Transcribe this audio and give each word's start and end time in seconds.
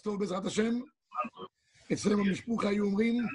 טוב 0.00 0.20
בעזרת 0.20 0.44
השם. 0.44 0.80
אצלנו 1.92 2.24
במשפוחה 2.24 2.68
היו 2.68 2.84
אומרים, 2.84 3.26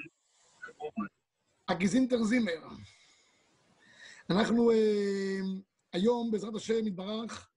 הגזינטר 1.68 2.24
זימר. 2.24 2.68
אנחנו 4.30 4.70
אה, 4.70 5.40
היום, 5.92 6.30
בעזרת 6.30 6.54
השם, 6.54 6.86
יתברך, 6.86 7.48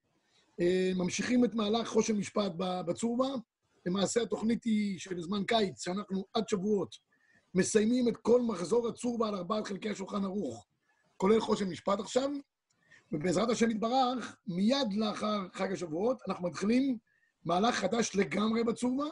אה, 0.60 0.92
ממשיכים 0.96 1.46
את 1.46 1.56
מהלך 1.56 1.88
חושן 1.88 2.16
משפט 2.16 2.52
בצורבה. 2.58 3.28
למעשה 3.86 4.22
התוכנית 4.22 4.64
היא 4.64 5.00
של 5.00 5.22
זמן 5.22 5.44
קיץ, 5.44 5.84
שאנחנו 5.84 6.26
עד 6.34 6.50
שבועות 6.50 6.96
מסיימים 7.56 8.08
את 8.08 8.18
כל 8.18 8.42
מחזור 8.42 8.88
הצורבה 8.88 9.28
על 9.28 9.36
ארבעת 9.36 9.68
חלקי 9.68 9.90
השולחן 9.90 10.24
ערוך, 10.24 10.68
כולל 11.18 11.40
חושן 11.40 11.70
משפט 11.70 12.00
עכשיו, 12.00 12.30
ובעזרת 13.12 13.50
השם 13.50 13.72
יתברך, 13.72 14.38
מיד 14.48 14.94
לאחר 14.94 15.48
חג 15.54 15.72
השבועות, 15.72 16.22
אנחנו 16.28 16.48
מתחילים 16.48 16.98
מהלך 17.46 17.76
חדש 17.76 18.16
לגמרי 18.16 18.64
בצורבה, 18.64 19.06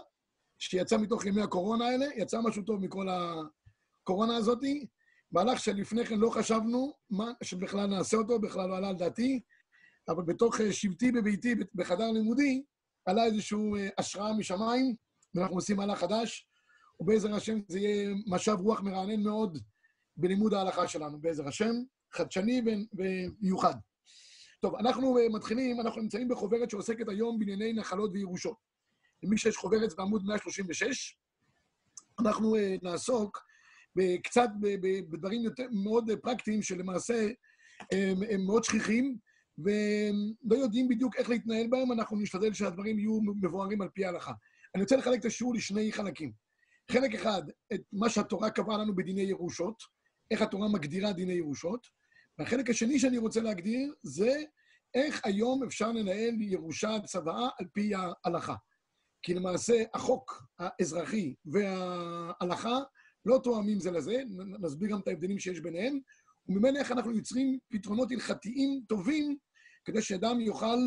שיצא 0.59 0.97
מתוך 0.97 1.25
ימי 1.25 1.41
הקורונה 1.41 1.85
האלה, 1.85 2.05
יצא 2.15 2.41
משהו 2.41 2.63
טוב 2.63 2.79
מכל 2.81 3.07
הקורונה 3.09 4.35
הזאת, 4.35 4.59
מהלך 5.31 5.59
שלפני 5.59 6.05
כן 6.05 6.19
לא 6.19 6.29
חשבנו 6.29 6.93
מה, 7.09 7.31
שבכלל 7.43 7.85
נעשה 7.85 8.17
אותו, 8.17 8.39
בכלל 8.39 8.69
לא 8.69 8.77
עלה 8.77 8.89
על 8.89 8.95
דעתי, 8.95 9.41
אבל 10.09 10.23
בתוך 10.23 10.61
אה, 10.61 10.73
שבטי 10.73 11.11
בביתי, 11.11 11.55
בחדר 11.75 12.11
לימודי, 12.11 12.63
עלה 13.05 13.25
איזושהי 13.25 13.57
אה, 13.77 13.89
השראה 13.97 14.33
משמיים, 14.33 14.95
ואנחנו 15.35 15.55
עושים 15.55 15.77
מהלך 15.77 15.99
חדש, 15.99 16.47
ובעזר 16.99 17.35
השם 17.35 17.59
זה 17.67 17.79
יהיה 17.79 18.15
משב 18.27 18.57
רוח 18.59 18.81
מרענן 18.81 19.23
מאוד 19.23 19.57
בלימוד 20.17 20.53
ההלכה 20.53 20.87
שלנו, 20.87 21.21
בעזר 21.21 21.47
השם, 21.47 21.73
חדשני 22.13 22.61
ומיוחד. 22.93 23.73
טוב, 24.59 24.75
אנחנו 24.75 25.17
אה, 25.17 25.29
מתחילים, 25.29 25.81
אנחנו 25.81 26.01
נמצאים 26.01 26.27
בחוברת 26.27 26.69
שעוסקת 26.69 27.09
היום 27.09 27.39
בענייני 27.39 27.73
נחלות 27.73 28.11
וירושות. 28.13 28.57
למי 29.23 29.37
שיש 29.37 29.57
חוברת 29.57 29.95
בעמוד 29.97 30.25
136, 30.25 31.17
אנחנו 32.19 32.55
uh, 32.55 32.59
נעסוק 32.83 33.47
קצת 34.23 34.49
בדברים 35.09 35.43
יותר 35.43 35.65
מאוד 35.71 36.09
פרקטיים, 36.21 36.61
שלמעשה 36.61 37.27
הם, 37.91 38.17
הם 38.29 38.45
מאוד 38.45 38.63
שכיחים, 38.63 39.17
ולא 39.57 40.55
יודעים 40.55 40.87
בדיוק 40.87 41.15
איך 41.15 41.29
להתנהל 41.29 41.67
בהם, 41.67 41.91
אנחנו 41.91 42.17
נשתדל 42.17 42.53
שהדברים 42.53 42.99
יהיו 42.99 43.19
מבוארים 43.41 43.81
על 43.81 43.89
פי 43.89 44.05
ההלכה. 44.05 44.31
אני 44.75 44.83
רוצה 44.83 44.97
לחלק 44.97 45.19
את 45.19 45.25
השיעור 45.25 45.53
לשני 45.55 45.91
חלקים. 45.91 46.31
חלק 46.91 47.15
אחד, 47.15 47.41
את 47.73 47.81
מה 47.93 48.09
שהתורה 48.09 48.49
קבעה 48.49 48.77
לנו 48.77 48.95
בדיני 48.95 49.21
ירושות, 49.21 49.83
איך 50.31 50.41
התורה 50.41 50.67
מגדירה 50.67 51.13
דיני 51.13 51.33
ירושות, 51.33 51.87
והחלק 52.39 52.69
השני 52.69 52.99
שאני 52.99 53.17
רוצה 53.17 53.41
להגדיר 53.41 53.93
זה 54.03 54.43
איך 54.93 55.21
היום 55.25 55.63
אפשר 55.63 55.91
לנהל 55.91 56.41
ירושה 56.41 56.99
צוואה 57.05 57.49
על 57.59 57.65
פי 57.73 57.91
ההלכה. 57.95 58.55
כי 59.23 59.33
למעשה 59.33 59.83
החוק 59.93 60.43
האזרחי 60.59 61.33
וההלכה 61.45 62.79
לא 63.25 63.39
תואמים 63.43 63.79
זה 63.79 63.91
לזה, 63.91 64.21
נסביר 64.59 64.89
גם 64.89 64.99
את 64.99 65.07
ההבדלים 65.07 65.39
שיש 65.39 65.59
ביניהם, 65.59 65.99
וממילא 66.47 66.79
איך 66.79 66.91
אנחנו 66.91 67.11
יוצרים 67.11 67.59
פתרונות 67.69 68.11
הלכתיים 68.11 68.81
טובים 68.87 69.37
כדי 69.85 70.01
שאדם 70.01 70.41
יוכל 70.41 70.77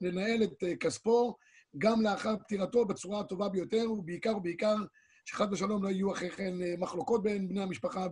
לנהל 0.00 0.42
את 0.42 0.64
כספו 0.80 1.36
גם 1.78 2.02
לאחר 2.02 2.36
פטירתו 2.36 2.84
בצורה 2.84 3.20
הטובה 3.20 3.48
ביותר, 3.48 3.92
ובעיקר 3.92 4.36
ובעיקר 4.36 4.76
שחד 5.24 5.52
ושלום 5.52 5.82
לא 5.82 5.88
יהיו 5.88 6.12
אחרי 6.12 6.30
כן 6.30 6.54
מחלוקות 6.78 7.22
בין 7.22 7.48
בני 7.48 7.62
המשפחה 7.62 8.06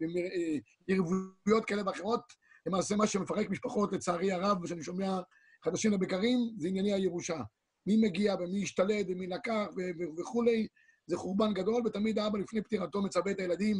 ויריבויות 0.00 1.64
כאלה 1.66 1.82
ואחרות. 1.86 2.44
למעשה 2.66 2.96
מה 2.96 3.06
שמפרק 3.06 3.50
משפחות, 3.50 3.92
לצערי 3.92 4.32
הרב, 4.32 4.62
ושאני 4.62 4.82
שומע 4.82 5.20
חדשים 5.64 5.92
לבקרים, 5.92 6.38
זה 6.58 6.68
ענייני 6.68 6.92
הירושה. 6.92 7.40
מי 7.86 7.96
מגיע 7.96 8.34
ומי 8.34 8.62
השתלט 8.62 9.06
ומי 9.08 9.26
לקח 9.26 9.66
וכולי, 10.18 10.66
זה 11.06 11.16
חורבן 11.16 11.54
גדול, 11.54 11.82
ותמיד 11.86 12.18
האבא 12.18 12.38
לפני 12.38 12.62
פטירתו 12.62 13.02
מצווה 13.02 13.32
את 13.32 13.40
הילדים, 13.40 13.76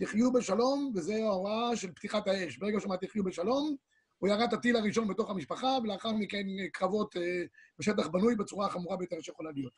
תחיו 0.00 0.32
בשלום, 0.32 0.92
וזו 0.94 1.12
ההוראה 1.12 1.76
של 1.76 1.92
פתיחת 1.92 2.28
האש. 2.28 2.58
ברגע 2.58 2.80
שאומר 2.80 2.96
תחיו 2.96 3.24
בשלום, 3.24 3.76
הוא 4.18 4.28
ירד 4.28 4.40
את 4.48 4.52
הטיל 4.52 4.76
הראשון 4.76 5.08
בתוך 5.08 5.30
המשפחה, 5.30 5.78
ולאחר 5.82 6.12
מכן 6.12 6.46
קרבות 6.72 7.16
אה, 7.16 7.42
בשטח 7.78 8.06
בנוי 8.06 8.36
בצורה 8.36 8.66
החמורה 8.66 8.96
ביותר 8.96 9.20
שיכולה 9.20 9.50
להיות. 9.54 9.72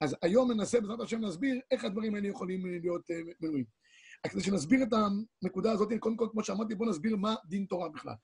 אז 0.00 0.16
היום 0.22 0.52
ננסה 0.52 0.80
בעזרת 0.80 1.00
השם 1.00 1.20
להסביר 1.20 1.60
איך 1.70 1.84
הדברים 1.84 2.14
האלה 2.14 2.28
יכולים 2.28 2.66
להיות 2.80 3.10
אה, 3.10 3.16
מנויים. 3.40 3.64
כדי 4.26 4.40
שנסביר 4.40 4.82
את 4.82 4.92
הנקודה 5.42 5.72
הזאת, 5.72 5.88
קודם 6.00 6.16
כל, 6.16 6.28
כמו 6.32 6.44
שאמרתי, 6.44 6.74
בואו 6.74 6.90
נסביר 6.90 7.16
מה 7.16 7.34
דין 7.44 7.66
תורה 7.68 7.88
בכלל. 7.88 8.14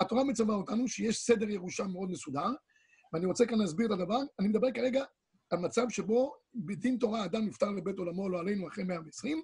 התורה 0.00 0.24
מצווה 0.24 0.54
אותנו 0.54 0.88
שיש 0.88 1.18
סדר 1.18 1.50
ירושה 1.50 1.84
מאוד 1.84 2.10
מסודר, 2.10 2.48
ואני 3.12 3.26
רוצה 3.26 3.46
כאן 3.46 3.58
להסביר 3.58 3.86
את 3.86 3.90
הדבר. 3.90 4.18
אני 4.38 4.48
מדבר 4.48 4.68
כרגע 4.74 5.04
על 5.50 5.58
מצב 5.58 5.88
שבו 5.88 6.32
בדין 6.54 6.96
תורה 6.96 7.24
אדם 7.24 7.46
נפטר 7.46 7.70
לבית 7.70 7.98
עולמו, 7.98 8.28
לא 8.28 8.40
עלינו, 8.40 8.68
אחרי 8.68 8.84
120, 8.84 9.42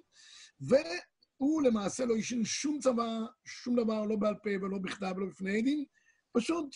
והוא 0.61 1.61
למעשה 1.61 2.05
לא 2.05 2.15
השאיר 2.15 2.43
שום 2.43 2.79
צבא, 2.79 3.19
שום 3.45 3.75
דבר, 3.75 4.05
לא 4.05 4.15
בעל 4.15 4.35
פה 4.43 4.49
ולא 4.61 4.77
בכתב 4.77 5.13
ולא 5.17 5.27
בפני 5.27 5.57
עדים, 5.57 5.85
פשוט 6.31 6.75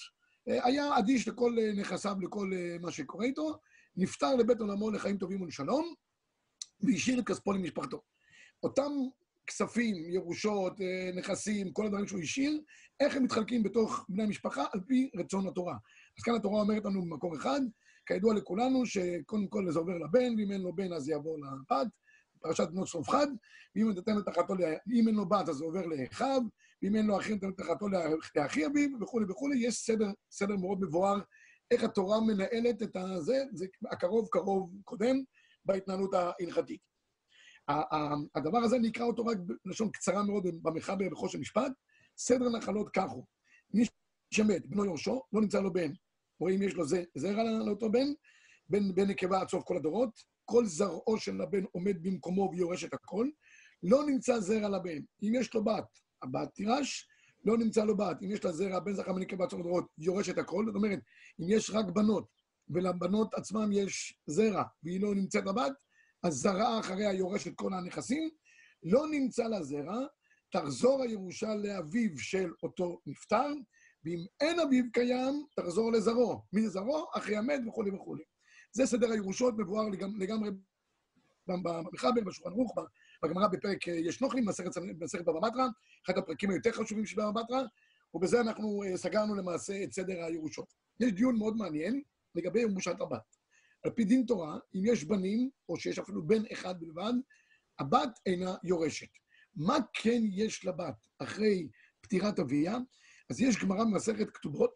אה, 0.49 0.65
היה 0.65 0.99
אדיש 0.99 1.27
לכל 1.27 1.55
אה, 1.59 1.71
נכסיו, 1.73 2.15
לכל 2.21 2.51
אה, 2.53 2.77
מה 2.81 2.91
שקורה 2.91 3.25
איתו, 3.25 3.59
נפטר 3.95 4.35
לבית 4.35 4.59
עולמו 4.59 4.91
לחיים 4.91 5.17
טובים 5.17 5.41
ולשלום, 5.41 5.93
והשאיר 6.81 7.19
את 7.19 7.25
כספו 7.27 7.51
למשפחתו. 7.53 8.01
אותם 8.63 8.91
כספים, 9.51 9.95
ירושות, 10.09 10.73
נכסים, 11.15 11.71
כל 11.71 11.85
הדברים 11.85 12.07
שהוא 12.07 12.19
השאיר, 12.19 12.61
איך 12.99 13.15
הם 13.15 13.23
מתחלקים 13.23 13.63
בתוך 13.63 14.05
בני 14.09 14.23
המשפחה 14.23 14.65
על 14.73 14.79
פי 14.87 15.09
רצון 15.15 15.47
התורה. 15.47 15.75
אז 16.17 16.23
כאן 16.23 16.35
התורה 16.35 16.61
אומרת 16.61 16.85
לנו 16.85 17.01
במקור 17.01 17.35
אחד, 17.35 17.61
כידוע 18.05 18.33
לכולנו, 18.33 18.85
שקודם 18.85 19.47
כל 19.47 19.71
זה 19.71 19.79
עובר 19.79 19.97
לבן, 19.97 20.35
ואם 20.37 20.51
אין 20.51 20.61
לו 20.61 20.75
בן 20.75 20.93
אז 20.93 21.03
זה 21.03 21.11
יעבור 21.11 21.37
לבת, 21.39 21.87
פרשת 22.41 22.67
בנות 22.71 22.87
צלופחד, 22.87 23.27
ואם 23.75 23.89
נתן 23.89 24.17
את 24.17 24.27
אם 24.93 25.07
אין 25.07 25.15
לו 25.15 25.29
בת 25.29 25.49
אז 25.49 25.55
זה 25.55 25.65
עובר 25.65 25.85
לאחיו, 25.85 26.41
ואם 26.83 26.95
אין 26.95 27.05
לו 27.05 27.17
אחים 27.17 27.35
נתן 27.35 27.49
את 27.49 27.61
אחתו 27.61 27.87
לאחי 28.35 28.65
אביו, 28.65 28.89
וכולי 29.01 29.25
וכולי, 29.29 29.59
יש 29.59 29.75
סדר, 29.75 30.07
סדר 30.31 30.55
מאוד 30.55 30.81
מבואר, 30.81 31.19
איך 31.71 31.83
התורה 31.83 32.21
מנהלת 32.21 32.83
את 32.83 32.95
הזה, 32.95 33.43
זה 33.53 33.65
הקרוב 33.91 34.27
קרוב 34.31 34.71
קודם, 34.83 35.23
בהתנהלות 35.65 36.13
ההלכתית. 36.13 36.90
הדבר 38.35 38.57
הזה 38.57 38.79
נקרא 38.79 39.05
אותו 39.05 39.25
רק 39.25 39.37
בלשון 39.65 39.91
קצרה 39.91 40.23
מאוד 40.23 40.47
במחבר 40.61 41.09
בחושן 41.09 41.39
משפט, 41.39 41.71
סדר 42.17 42.49
נחלות 42.49 42.89
כך 42.89 43.09
הוא. 43.11 43.25
מי 43.73 43.85
שמת, 44.33 44.67
בנו 44.67 44.85
יורשו, 44.85 45.21
לא 45.33 45.41
נמצא 45.41 45.61
לו 45.61 45.73
בן, 45.73 45.91
או 46.41 46.49
אם 46.49 46.61
יש 46.61 46.73
לו 46.73 46.83
זרע 47.15 47.43
לאותו 47.65 47.91
בן, 47.91 48.07
בן, 48.69 48.95
בן 48.95 49.07
נקבה 49.07 49.41
עד 49.41 49.49
סוף 49.49 49.63
כל 49.63 49.77
הדורות, 49.77 50.19
כל 50.45 50.65
זרעו 50.65 51.17
של 51.17 51.41
הבן 51.41 51.63
עומד 51.71 52.03
במקומו 52.03 52.49
ויורש 52.51 52.83
את 52.83 52.93
הכל, 52.93 53.27
לא 53.83 54.05
נמצא 54.05 54.39
זרע 54.39 54.69
לבן. 54.69 55.01
אם 55.23 55.33
יש 55.35 55.53
לו 55.53 55.63
בת, 55.63 55.99
הבת 56.23 56.49
תירש, 56.53 57.07
לא 57.45 57.57
נמצא 57.57 57.83
לו 57.83 57.97
בת. 57.97 58.17
אם 58.23 58.31
יש 58.31 58.45
לה 58.45 58.51
זרע, 58.51 58.79
בן 58.79 58.93
זכר 58.93 59.15
ונקבה 59.15 59.43
עד 59.43 59.49
סוף 59.49 59.59
הדורות, 59.59 59.85
יורש 59.97 60.29
את 60.29 60.37
הכל. 60.37 60.65
זאת 60.65 60.75
אומרת, 60.75 60.99
אם 61.41 61.45
יש 61.49 61.69
רק 61.69 61.85
בנות, 61.85 62.25
ולבנות 62.69 63.33
עצמם 63.33 63.69
יש 63.71 64.19
זרע, 64.27 64.63
והיא 64.83 65.01
לא 65.01 65.15
נמצאת 65.15 65.47
הבת, 65.47 65.73
אז 66.23 66.33
זרעה 66.33 66.79
אחריה 66.79 67.13
יורש 67.13 67.47
את 67.47 67.53
כל 67.55 67.73
הנכסים. 67.73 68.29
לא 68.83 69.07
נמצא 69.11 69.43
לה 69.47 69.63
זרע, 69.63 70.05
תחזור 70.51 71.03
הירושה 71.03 71.55
לאביו 71.55 72.17
של 72.17 72.51
אותו 72.63 73.01
נפטר, 73.05 73.47
ואם 74.05 74.25
אין 74.41 74.59
אביו 74.59 74.83
קיים, 74.93 75.45
תחזור 75.55 75.91
לזרעו. 75.91 76.41
מי 76.53 76.61
זה 76.61 76.69
זרעו? 76.69 77.05
אחי 77.13 77.37
המת 77.37 77.59
וכולי 77.67 77.91
וכולי. 77.91 78.23
זה 78.71 78.85
סדר 78.85 79.11
הירושות, 79.11 79.53
מבואר 79.57 79.89
לגמרי 80.17 80.49
במחבר, 81.47 82.21
בשולחן 82.25 82.51
ערוך, 82.51 82.75
בגמרא 83.23 83.47
בפרק 83.47 83.87
אה, 83.87 83.93
יש 83.93 84.21
נוכלים, 84.21 84.45
במסכת 84.99 85.25
בבא 85.25 85.39
בתרא, 85.39 85.67
אחד 86.05 86.17
הפרקים 86.17 86.49
היותר 86.49 86.71
חשובים 86.71 87.05
של 87.05 87.21
בבא 87.21 87.41
בתרא, 87.41 87.63
ובזה 88.13 88.41
אנחנו 88.41 88.83
אה, 88.83 88.97
סגרנו 88.97 89.35
למעשה 89.35 89.83
את 89.83 89.93
סדר 89.93 90.23
הירושות. 90.23 90.73
יש 90.99 91.11
דיון 91.11 91.37
מאוד 91.37 91.57
מעניין 91.57 92.01
לגבי 92.35 92.61
ירושת 92.61 93.01
הבת. 93.01 93.40
על 93.83 93.91
פי 93.91 94.03
דין 94.03 94.25
תורה, 94.27 94.57
אם 94.75 94.81
יש 94.85 95.03
בנים, 95.03 95.49
או 95.69 95.77
שיש 95.77 95.99
אפילו 95.99 96.27
בן 96.27 96.41
אחד 96.51 96.79
בלבד, 96.79 97.13
הבת 97.79 98.19
אינה 98.25 98.55
יורשת. 98.63 99.07
מה 99.55 99.77
כן 99.93 100.21
יש 100.31 100.65
לבת 100.65 100.95
אחרי 101.19 101.67
פטירת 102.01 102.39
אביה? 102.39 102.77
אז 103.29 103.41
יש 103.41 103.63
גמרא 103.63 103.83
במסכת 103.83 104.29
כתובות, 104.29 104.71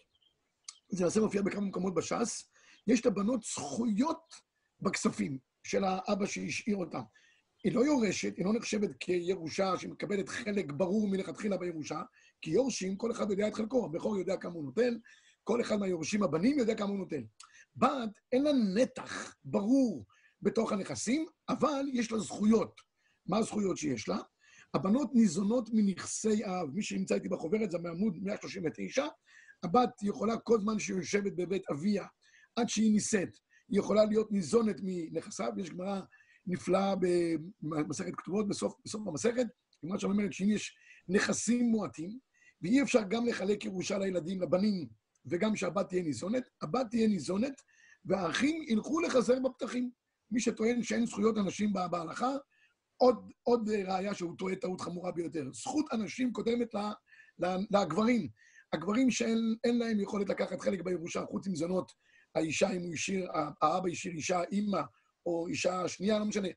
זה 0.90 1.04
למעשה 1.04 1.20
מופיע 1.20 1.42
בכמה 1.42 1.62
מקומות 1.62 1.94
בש"ס, 1.94 2.50
יש 2.88 3.06
לבנות 3.06 3.44
זכויות 3.44 4.34
בכספים 4.82 5.38
של 5.64 5.84
האבא 5.84 6.26
שהשאיר 6.26 6.78
אותם. 6.78 7.02
היא 7.64 7.74
לא 7.74 7.86
יורשת, 7.86 8.38
היא 8.38 8.46
לא 8.46 8.54
נחשבת 8.54 8.90
כירושה 9.00 9.78
שמקבלת 9.78 10.30
חלק 10.30 10.72
ברור 10.72 11.08
מלכתחילה 11.08 11.58
בירושה, 11.58 12.02
כי 12.42 12.52
יורשים, 12.52 12.98
כל 12.98 13.12
אחד 13.12 13.32
יודע 13.32 13.48
את 13.48 13.54
חלקו, 13.54 13.86
הבכור 13.86 14.18
יודע 14.18 14.38
כמה 14.38 14.54
הוא 14.54 14.64
נותן, 14.64 14.98
כל 15.44 15.62
אחד 15.62 15.76
מהיורשים 15.76 16.24
הבנים 16.24 16.60
יודע 16.60 16.76
כמה 16.76 16.90
הוא 16.90 16.98
נותן. 16.98 17.22
בת, 17.76 18.10
אין 18.32 18.44
לה 18.44 18.52
נתח 18.54 19.36
ברור 19.46 20.06
בתוך 20.42 20.72
הנכסים, 20.72 21.26
אבל 21.50 21.86
יש 21.94 22.12
לה 22.12 22.20
זכויות. 22.20 22.82
מה 23.28 23.38
הזכויות 23.38 23.78
שיש 23.78 24.08
לה? 24.10 24.18
הבנות 24.74 25.16
ניזונות 25.16 25.70
מנכסי 25.74 26.44
האב. 26.44 26.70
מי 26.74 26.84
שנמצא 26.84 27.16
איתי 27.16 27.30
בחוברת 27.30 27.72
זה 27.72 27.78
מעמוד 27.78 28.18
139. 28.22 29.06
הבת 29.64 29.90
יכולה 30.02 30.38
כל 30.38 30.60
זמן 30.62 30.80
שהיא 30.80 30.98
יושבת 30.98 31.34
בבית 31.36 31.64
אביה, 31.72 32.06
עד 32.56 32.70
שהיא 32.70 32.92
נישאת, 32.92 33.38
היא 33.70 33.80
יכולה 33.80 34.06
להיות 34.06 34.32
ניזונת 34.32 34.76
מנכסיו. 34.84 35.52
יש 35.58 35.70
גמרא 35.70 36.02
נפלאה 36.48 36.96
במסכת 37.62 38.16
כתובות, 38.18 38.48
בסוף, 38.48 38.74
בסוף 38.86 39.08
המסכת, 39.08 39.48
גמרא 39.86 39.98
שם 39.98 40.12
אומרת 40.12 40.34
שאם 40.34 40.50
יש 40.50 40.76
נכסים 41.10 41.66
מועטים, 41.66 42.20
ואי 42.62 42.82
אפשר 42.82 43.02
גם 43.10 43.26
לחלק 43.26 43.66
ירושה 43.66 43.98
לילדים, 43.98 44.42
לבנים, 44.42 44.88
וגם 45.26 45.56
שהבת 45.56 45.90
תהיה 45.90 46.04
ניזונת, 46.04 46.50
הבת 46.62 46.86
תהיה 46.90 47.08
ניזונת, 47.08 47.62
והאחים 48.06 48.62
ילכו 48.68 49.00
לחזר 49.00 49.40
בפתחים. 49.40 49.92
מי 50.32 50.40
שטוען 50.40 50.84
שאין 50.84 51.06
זכויות 51.06 51.38
אנשים 51.38 51.74
בהלכה, 51.92 52.32
עוד, 52.98 53.32
עוד 53.44 53.70
ראיה 53.70 54.14
שהוא 54.14 54.38
טועה 54.38 54.56
טעות 54.56 54.82
חמורה 54.82 55.12
ביותר. 55.12 55.50
זכות 55.54 55.86
אנשים 55.94 56.34
קודמת 56.34 56.76
לגברים. 57.72 58.28
הגברים 58.74 59.12
שאין 59.12 59.78
להם 59.80 60.00
יכולת 60.00 60.30
לקחת 60.30 60.62
חלק 60.62 60.82
בירושה, 60.82 61.26
חוץ 61.26 61.48
מזונות, 61.48 61.92
האישה, 62.36 62.72
אם 62.72 62.82
הוא 62.82 62.94
השאיר, 62.94 63.32
האבא 63.62 63.90
השאיר 63.90 64.14
אישה, 64.14 64.44
אימא, 64.52 64.82
או 65.26 65.48
אישה 65.48 65.88
שנייה, 65.88 66.20
לא 66.20 66.26
משנה, 66.26 66.48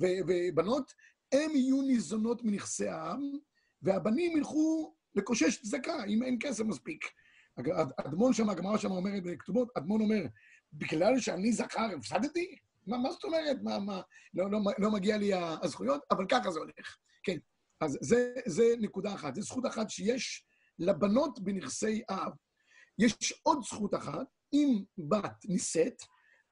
ו- 0.00 0.20
ובנות, 0.28 0.92
הם 1.32 1.50
יהיו 1.56 1.82
ניזונות 1.82 2.44
מנכסי 2.44 2.88
העם, 2.88 3.22
והבנים 3.82 4.36
ילכו 4.36 4.94
לקושש 5.14 5.62
צדקה, 5.62 6.04
אם 6.04 6.22
אין 6.22 6.36
כסף 6.40 6.64
מספיק. 6.64 7.04
אדמון 8.06 8.32
שם, 8.32 8.50
הגמרא 8.50 8.78
שם 8.78 8.90
אומרת 8.90 9.22
בכתובות, 9.22 9.68
אדמון 9.78 10.00
אומר, 10.00 10.22
בגלל 10.72 11.20
שאני 11.20 11.52
זכר 11.52 11.88
הפסדתי? 11.96 12.56
מה, 12.86 12.98
מה 12.98 13.10
זאת 13.12 13.24
אומרת? 13.24 13.56
מה, 13.62 13.78
מה, 13.78 14.00
לא, 14.34 14.50
לא, 14.50 14.58
לא 14.78 14.90
מגיע 14.90 15.16
לי 15.16 15.30
הזכויות? 15.62 16.00
אבל 16.10 16.26
ככה 16.28 16.50
זה 16.50 16.58
הולך. 16.58 16.96
כן, 17.22 17.36
אז 17.80 17.98
זה, 18.00 18.32
זה 18.46 18.74
נקודה 18.80 19.14
אחת. 19.14 19.34
זו 19.34 19.42
זכות 19.42 19.66
אחת 19.66 19.90
שיש 19.90 20.44
לבנות 20.78 21.40
בנכסי 21.40 22.02
אב. 22.10 22.32
יש 22.98 23.40
עוד 23.42 23.58
זכות 23.64 23.94
אחת, 23.94 24.26
אם 24.52 24.82
בת 24.98 25.44
נישאת, 25.44 26.02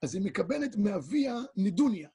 אז 0.03 0.15
היא 0.15 0.25
מקבלת 0.25 0.75
מאביה 0.75 1.35
נדוניה. 1.55 2.09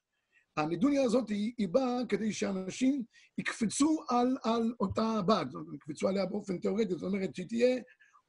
הנדוניה 0.57 1.03
הזאת 1.03 1.29
היא, 1.29 1.53
היא 1.57 1.67
באה 1.67 1.97
כדי 2.09 2.33
שאנשים 2.33 3.03
יקפצו 3.37 4.03
על, 4.09 4.37
על 4.43 4.73
אותה 4.79 5.21
בת, 5.27 5.47
יקפצו 5.73 6.07
עליה 6.07 6.25
באופן 6.25 6.57
תיאורטי, 6.57 6.93
זאת 6.93 7.03
אומרת 7.03 7.35
שהיא 7.35 7.47
תהיה 7.47 7.81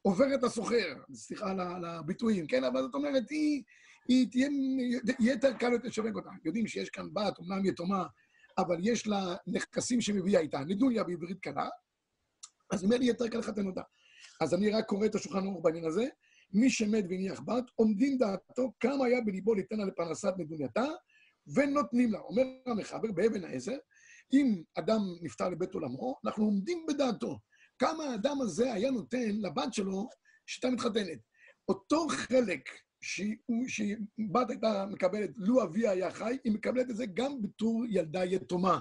עוברת 0.06 0.44
הסוחר, 0.44 0.94
סליחה 1.14 1.50
על 1.50 1.84
הביטויים, 1.84 2.46
כן? 2.46 2.64
אבל 2.64 2.82
זאת 2.82 2.94
אומרת, 2.94 3.30
היא, 3.30 3.62
היא 4.08 4.26
תהיה, 4.30 4.48
יהיה 5.18 5.32
יותר 5.32 5.52
קל 5.52 5.72
יותר 5.72 5.88
לשווק 5.88 6.16
אותה. 6.16 6.30
יודעים 6.44 6.66
שיש 6.66 6.90
כאן 6.90 7.06
בת, 7.12 7.38
אומנם 7.38 7.64
יתומה, 7.64 8.06
אבל 8.58 8.76
יש 8.80 9.06
לה 9.06 9.34
נכסים 9.46 10.00
שמביאה 10.00 10.40
איתה, 10.40 10.58
נדוניה 10.58 11.04
בעברית 11.04 11.40
קלה, 11.40 11.68
אז 12.72 12.84
ממני 12.84 13.06
יותר 13.06 13.28
קל 13.28 13.38
לחתן 13.38 13.66
אותה. 13.66 13.82
אז 14.40 14.54
אני 14.54 14.70
רק 14.70 14.86
קורא 14.86 15.06
את 15.06 15.14
השולחן 15.14 15.46
ערוך 15.46 15.64
בעניין 15.64 15.84
הזה. 15.84 16.04
מי 16.52 16.70
שמת 16.70 17.04
והניח 17.08 17.40
בת, 17.40 17.64
עומדים 17.74 18.18
דעתו 18.18 18.72
כמה 18.80 19.06
היה 19.06 19.20
בליבו 19.20 19.54
ליתן 19.54 19.76
לה 19.76 19.84
לפרנסת 19.84 20.32
נדונייתה, 20.38 20.84
ונותנים 21.54 22.12
לה. 22.12 22.18
אומר 22.18 22.42
המחבר 22.66 23.12
באבן 23.12 23.44
העזר, 23.44 23.76
אם 24.32 24.62
אדם 24.78 25.00
נפטר 25.22 25.48
לבית 25.48 25.74
עולמו, 25.74 26.16
אנחנו 26.24 26.44
עומדים 26.44 26.86
בדעתו. 26.88 27.38
כמה 27.78 28.04
האדם 28.04 28.40
הזה 28.40 28.72
היה 28.72 28.90
נותן 28.90 29.36
לבת 29.40 29.74
שלו 29.74 30.08
שהייתה 30.46 30.70
מתחתנת. 30.70 31.18
אותו 31.68 32.06
חלק 32.08 32.68
שבת 33.68 34.50
הייתה 34.50 34.86
מקבלת, 34.90 35.30
לו 35.36 35.62
אביה 35.62 35.90
היה 35.90 36.10
חי, 36.10 36.38
היא 36.44 36.52
מקבלת 36.52 36.90
את 36.90 36.96
זה 36.96 37.06
גם 37.14 37.42
בתור 37.42 37.84
ילדה 37.90 38.24
יתומה. 38.24 38.80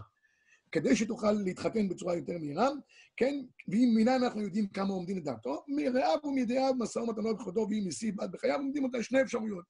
כדי 0.72 0.96
שתוכל 0.96 1.32
להתחתן 1.32 1.90
בצורה 1.90 2.16
יותר 2.16 2.38
מהירה, 2.40 2.70
כן? 3.18 3.36
ואם 3.68 3.92
מינה 3.96 4.16
אנחנו 4.16 4.42
יודעים 4.42 4.68
כמה 4.68 4.94
עומדים 4.94 5.18
לדעתו, 5.18 5.64
מרעיו 5.68 6.18
ומידיעיו 6.24 6.74
משא 6.80 7.00
ומתנו 7.00 7.36
בכבודו 7.36 7.68
ואם 7.70 7.84
נשיא 7.88 8.12
בת 8.16 8.30
בחייו, 8.30 8.58
עומדים 8.58 8.84
אותה 8.84 9.04
שני 9.04 9.22
אפשרויות. 9.22 9.66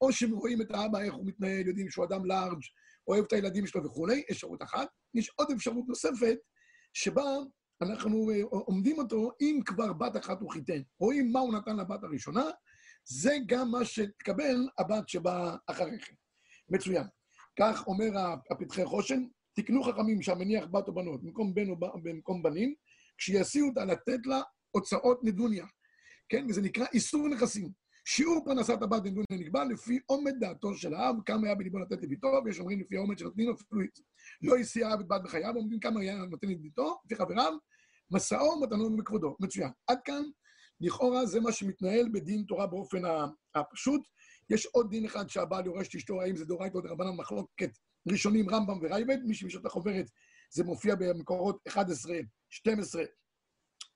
או 0.00 0.12
שרואים 0.12 0.62
את 0.62 0.70
האבא, 0.70 1.00
איך 1.00 1.14
הוא 1.14 1.26
מתנהל, 1.26 1.66
יודעים 1.66 1.90
שהוא 1.90 2.04
אדם 2.04 2.24
לארג', 2.24 2.62
אוהב 3.08 3.24
את 3.24 3.32
הילדים 3.32 3.66
שלו 3.66 3.84
וכולי, 3.84 4.22
אפשרות 4.30 4.62
אחת. 4.62 4.88
יש 5.14 5.30
עוד 5.36 5.50
אפשרות 5.50 5.84
נוספת, 5.88 6.36
שבה 6.92 7.22
אנחנו 7.84 8.30
אה, 8.30 8.42
עומדים 8.50 8.98
אותו 8.98 9.30
אם 9.40 9.60
כבר 9.66 9.92
בת 9.92 10.16
אחת 10.16 10.40
הוא 10.40 10.50
חיתן, 10.50 10.82
רואים 10.98 11.32
מה 11.32 11.40
הוא 11.40 11.54
נתן 11.54 11.76
לבת 11.76 12.04
הראשונה, 12.04 12.44
זה 13.04 13.36
גם 13.46 13.70
מה 13.70 13.84
שתקבל 13.84 14.68
הבת 14.78 15.08
שבאה 15.08 15.56
אחרי 15.66 15.98
כן. 15.98 16.14
מצוין. 16.68 17.06
כך 17.58 17.86
אומר 17.86 18.38
הפתחי 18.50 18.84
חושן, 18.84 19.24
תקנו 19.54 19.82
חכמים 19.82 20.22
שהמניח 20.22 20.66
בת 20.66 20.88
או 20.88 20.94
בנות 20.94 21.22
במקום 21.22 21.54
בן 21.54 21.68
או 21.70 21.76
במקום 22.02 22.42
בנים, 22.42 22.74
כשיסיעו 23.18 23.68
אותה 23.68 23.84
לתת 23.84 24.26
לה 24.26 24.40
הוצאות 24.70 25.20
נדוניה. 25.24 25.66
כן? 26.28 26.46
וזה 26.48 26.62
נקרא 26.62 26.86
איסור 26.92 27.28
נכסים. 27.28 27.68
שיעור 28.06 28.44
פרנסת 28.44 28.82
הבת 28.82 29.02
נדוניה 29.04 29.24
נקבע 29.30 29.64
לפי 29.64 29.98
עומד 30.06 30.32
דעתו 30.40 30.74
של 30.74 30.94
האב, 30.94 31.16
כמה 31.26 31.46
היה 31.46 31.54
בליבו 31.54 31.78
לתת 31.78 32.02
לביתו, 32.02 32.28
ויש 32.44 32.60
אומרים 32.60 32.80
לפי 32.80 32.96
העומד 32.96 33.18
שנותנים 33.18 33.48
לו, 33.48 33.54
לא 34.42 34.56
הסיע 34.56 34.88
האב 34.88 35.00
את 35.00 35.08
בת 35.08 35.20
בחייו, 35.24 35.56
אומרים 35.56 35.80
כמה 35.80 36.00
היה 36.00 36.16
נותן 36.16 36.48
לביתו, 36.48 36.98
לפי 37.04 37.16
חבריו, 37.16 37.52
מסעו 38.14 38.46
ומתנו 38.46 38.96
בכבודו. 38.96 39.36
מצוין. 39.40 39.70
עד 39.86 39.98
כאן, 40.04 40.22
לכאורה 40.80 41.26
זה 41.26 41.40
מה 41.40 41.52
שמתנהל 41.52 42.08
בדין 42.12 42.44
תורה 42.48 42.66
באופן 42.66 43.02
הפשוט. 43.54 44.02
יש 44.50 44.66
עוד 44.66 44.90
דין 44.90 45.04
אחד 45.04 45.28
שהבעל 45.28 45.66
יורש 45.66 45.88
את 45.88 45.94
אשתו, 45.94 46.22
האם 46.22 46.36
זה 46.36 46.44
דאורייתא 46.44 46.76
או 46.76 46.80
דרבנן 46.80 47.16
מחלוקת 47.16 47.70
ראשונים 48.08 48.50
רמב"ם 48.50 48.78
ורייבד, 48.82 49.18
מי 49.24 49.34
שמשת 49.34 49.66
החוברת, 49.66 50.06
זה 50.50 50.64
מופיע 50.64 50.94
במקורות 50.94 51.58
11, 51.68 52.16
12, 52.50 53.02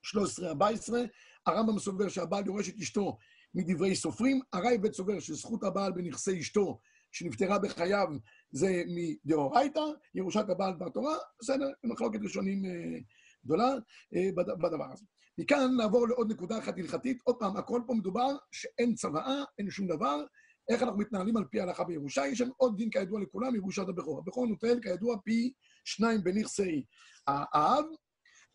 13, 0.03 0.49
14. 0.49 1.01
הרמב"ם 1.47 1.79
סובר 1.79 2.09
שהבעל 2.09 2.47
יורש 2.47 2.69
את 2.69 2.75
אשתו 2.81 3.17
מדברי 3.55 3.97
סופרים, 3.97 4.41
הרייבד 4.53 4.93
סובר 4.93 5.21
שזכות 5.21 5.65
הבעל 5.65 5.93
בנכסי 5.93 6.41
אשתו 6.41 6.81
שנפטרה 7.13 7.59
בחייו 7.59 8.09
זה 8.51 8.83
מדאורייתא, 8.87 9.81
ירושת 10.15 10.45
הבעל 10.49 10.75
בתורה, 10.75 11.17
בסדר, 11.41 11.67
מחלוקת 11.85 12.19
ראשונים 12.23 12.65
אה, 12.65 12.99
גדולה 13.45 13.69
אה, 14.15 14.31
בדבר 14.35 14.93
הזה. 14.93 15.05
מכאן 15.39 15.77
נעבור 15.77 16.09
לעוד 16.09 16.33
נקודה 16.33 16.59
אחת 16.59 16.79
הלכתית. 16.79 17.19
עוד 17.25 17.37
פעם, 17.39 17.57
הכל 17.57 17.83
פה 17.87 17.95
מדובר 17.95 18.37
שאין 18.53 18.95
צוואה, 18.95 19.45
אין 19.59 19.71
שום 19.71 19.87
דבר. 19.87 20.25
איך 20.69 20.83
אנחנו 20.83 20.99
מתנהלים 20.99 21.37
על 21.37 21.45
פי 21.45 21.61
ההלכה 21.61 21.85
בירושה? 21.85 22.27
יש 22.27 22.41
לנו 22.41 22.53
עוד 22.57 22.77
דין 22.77 22.91
כידוע 22.91 23.21
לכולם, 23.21 23.55
ירושת 23.55 23.89
הבכור. 23.89 24.19
הבכור 24.19 24.47
נוטל 24.47 24.81
כידוע 24.83 25.17
פי 25.25 25.53
שניים 25.85 26.25
בנכסי 26.25 26.85
האב, 27.27 27.85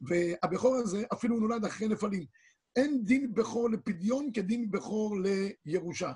והבכור 0.02 0.76
הזה 0.76 1.04
אפילו 1.14 1.40
נולד 1.40 1.66
אחרי 1.66 1.88
נפלים. 1.88 2.26
אין 2.76 3.06
דין 3.06 3.34
בכור 3.34 3.70
לפדיון 3.70 4.32
כדין 4.34 4.72
בכור 4.72 5.18
לירושה. 5.66 6.12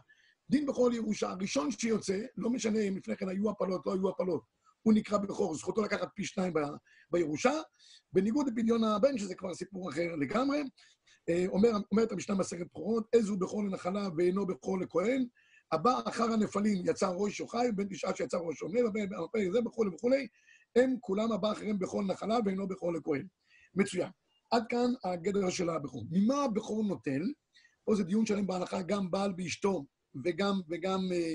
דין 0.50 0.66
בכור 0.66 0.90
לירושה, 0.90 1.30
הראשון 1.30 1.72
שיוצא, 1.72 2.20
לא 2.38 2.50
משנה 2.50 2.80
אם 2.80 2.98
לפני 2.98 3.18
כן 3.18 3.30
היו 3.30 3.50
הפלות, 3.50 3.86
לא 3.86 3.94
היו 3.94 4.10
הפלות, 4.10 4.42
הוא 4.82 4.94
נקרא 4.94 5.18
בכור, 5.18 5.56
זכותו 5.56 5.82
לקחת 5.82 6.10
פי 6.16 6.24
שניים 6.24 6.54
ב, 6.54 6.60
בירושה, 7.12 7.54
בניגוד 8.14 8.48
לפדיון 8.48 8.84
הבן, 8.84 9.18
שזה 9.18 9.36
כבר 9.36 9.54
סיפור 9.54 9.90
אחר 9.90 10.16
לגמרי. 10.16 10.64
אה, 11.30 11.46
אומר, 11.48 11.70
אומרת 11.92 12.12
המשנה 12.12 12.36
מסכת 12.36 12.66
בכורות, 12.66 13.08
איזו 13.14 13.38
בכור 13.38 13.64
לנחלה 13.64 14.08
ואינו 14.18 14.46
בכור 14.46 14.80
לכהן, 14.80 15.26
הבא 15.72 16.00
אחר 16.06 16.24
הנפלים 16.24 16.82
יצא 16.86 17.08
ראש 17.08 17.42
או 17.42 17.48
חי, 17.48 17.68
בין 17.76 17.88
תשעה 17.90 18.16
שיצא 18.16 18.38
ראש 18.38 18.62
או 18.62 18.70
מלך, 18.70 18.92
והפרק 18.94 19.52
זה 19.52 19.60
וכולי 19.66 19.90
וכולי, 19.96 20.28
הם 20.76 20.96
כולם 21.02 21.32
הבא 21.32 21.52
אחריהם 21.52 21.80
בכל 21.80 22.04
נחלה 22.08 22.38
ואינו 22.46 22.68
בכור 22.68 22.94
לכהן. 22.94 23.28
מצוין. 23.76 24.10
עד 24.52 24.64
כאן 24.70 24.94
הגדר 25.04 25.50
של 25.50 25.70
הבכור. 25.70 26.04
ממה 26.12 26.44
הבכור 26.44 26.84
נוטל? 26.84 27.22
פה 27.86 27.96
זה 27.96 28.04
דיון 28.04 28.26
שלם 28.26 28.48
בהלכה, 28.48 28.82
גם 28.82 29.12
בעל 29.12 29.34
באשתו 29.34 29.86
וגם, 30.24 30.54
וגם 30.70 31.00
אה, 31.14 31.34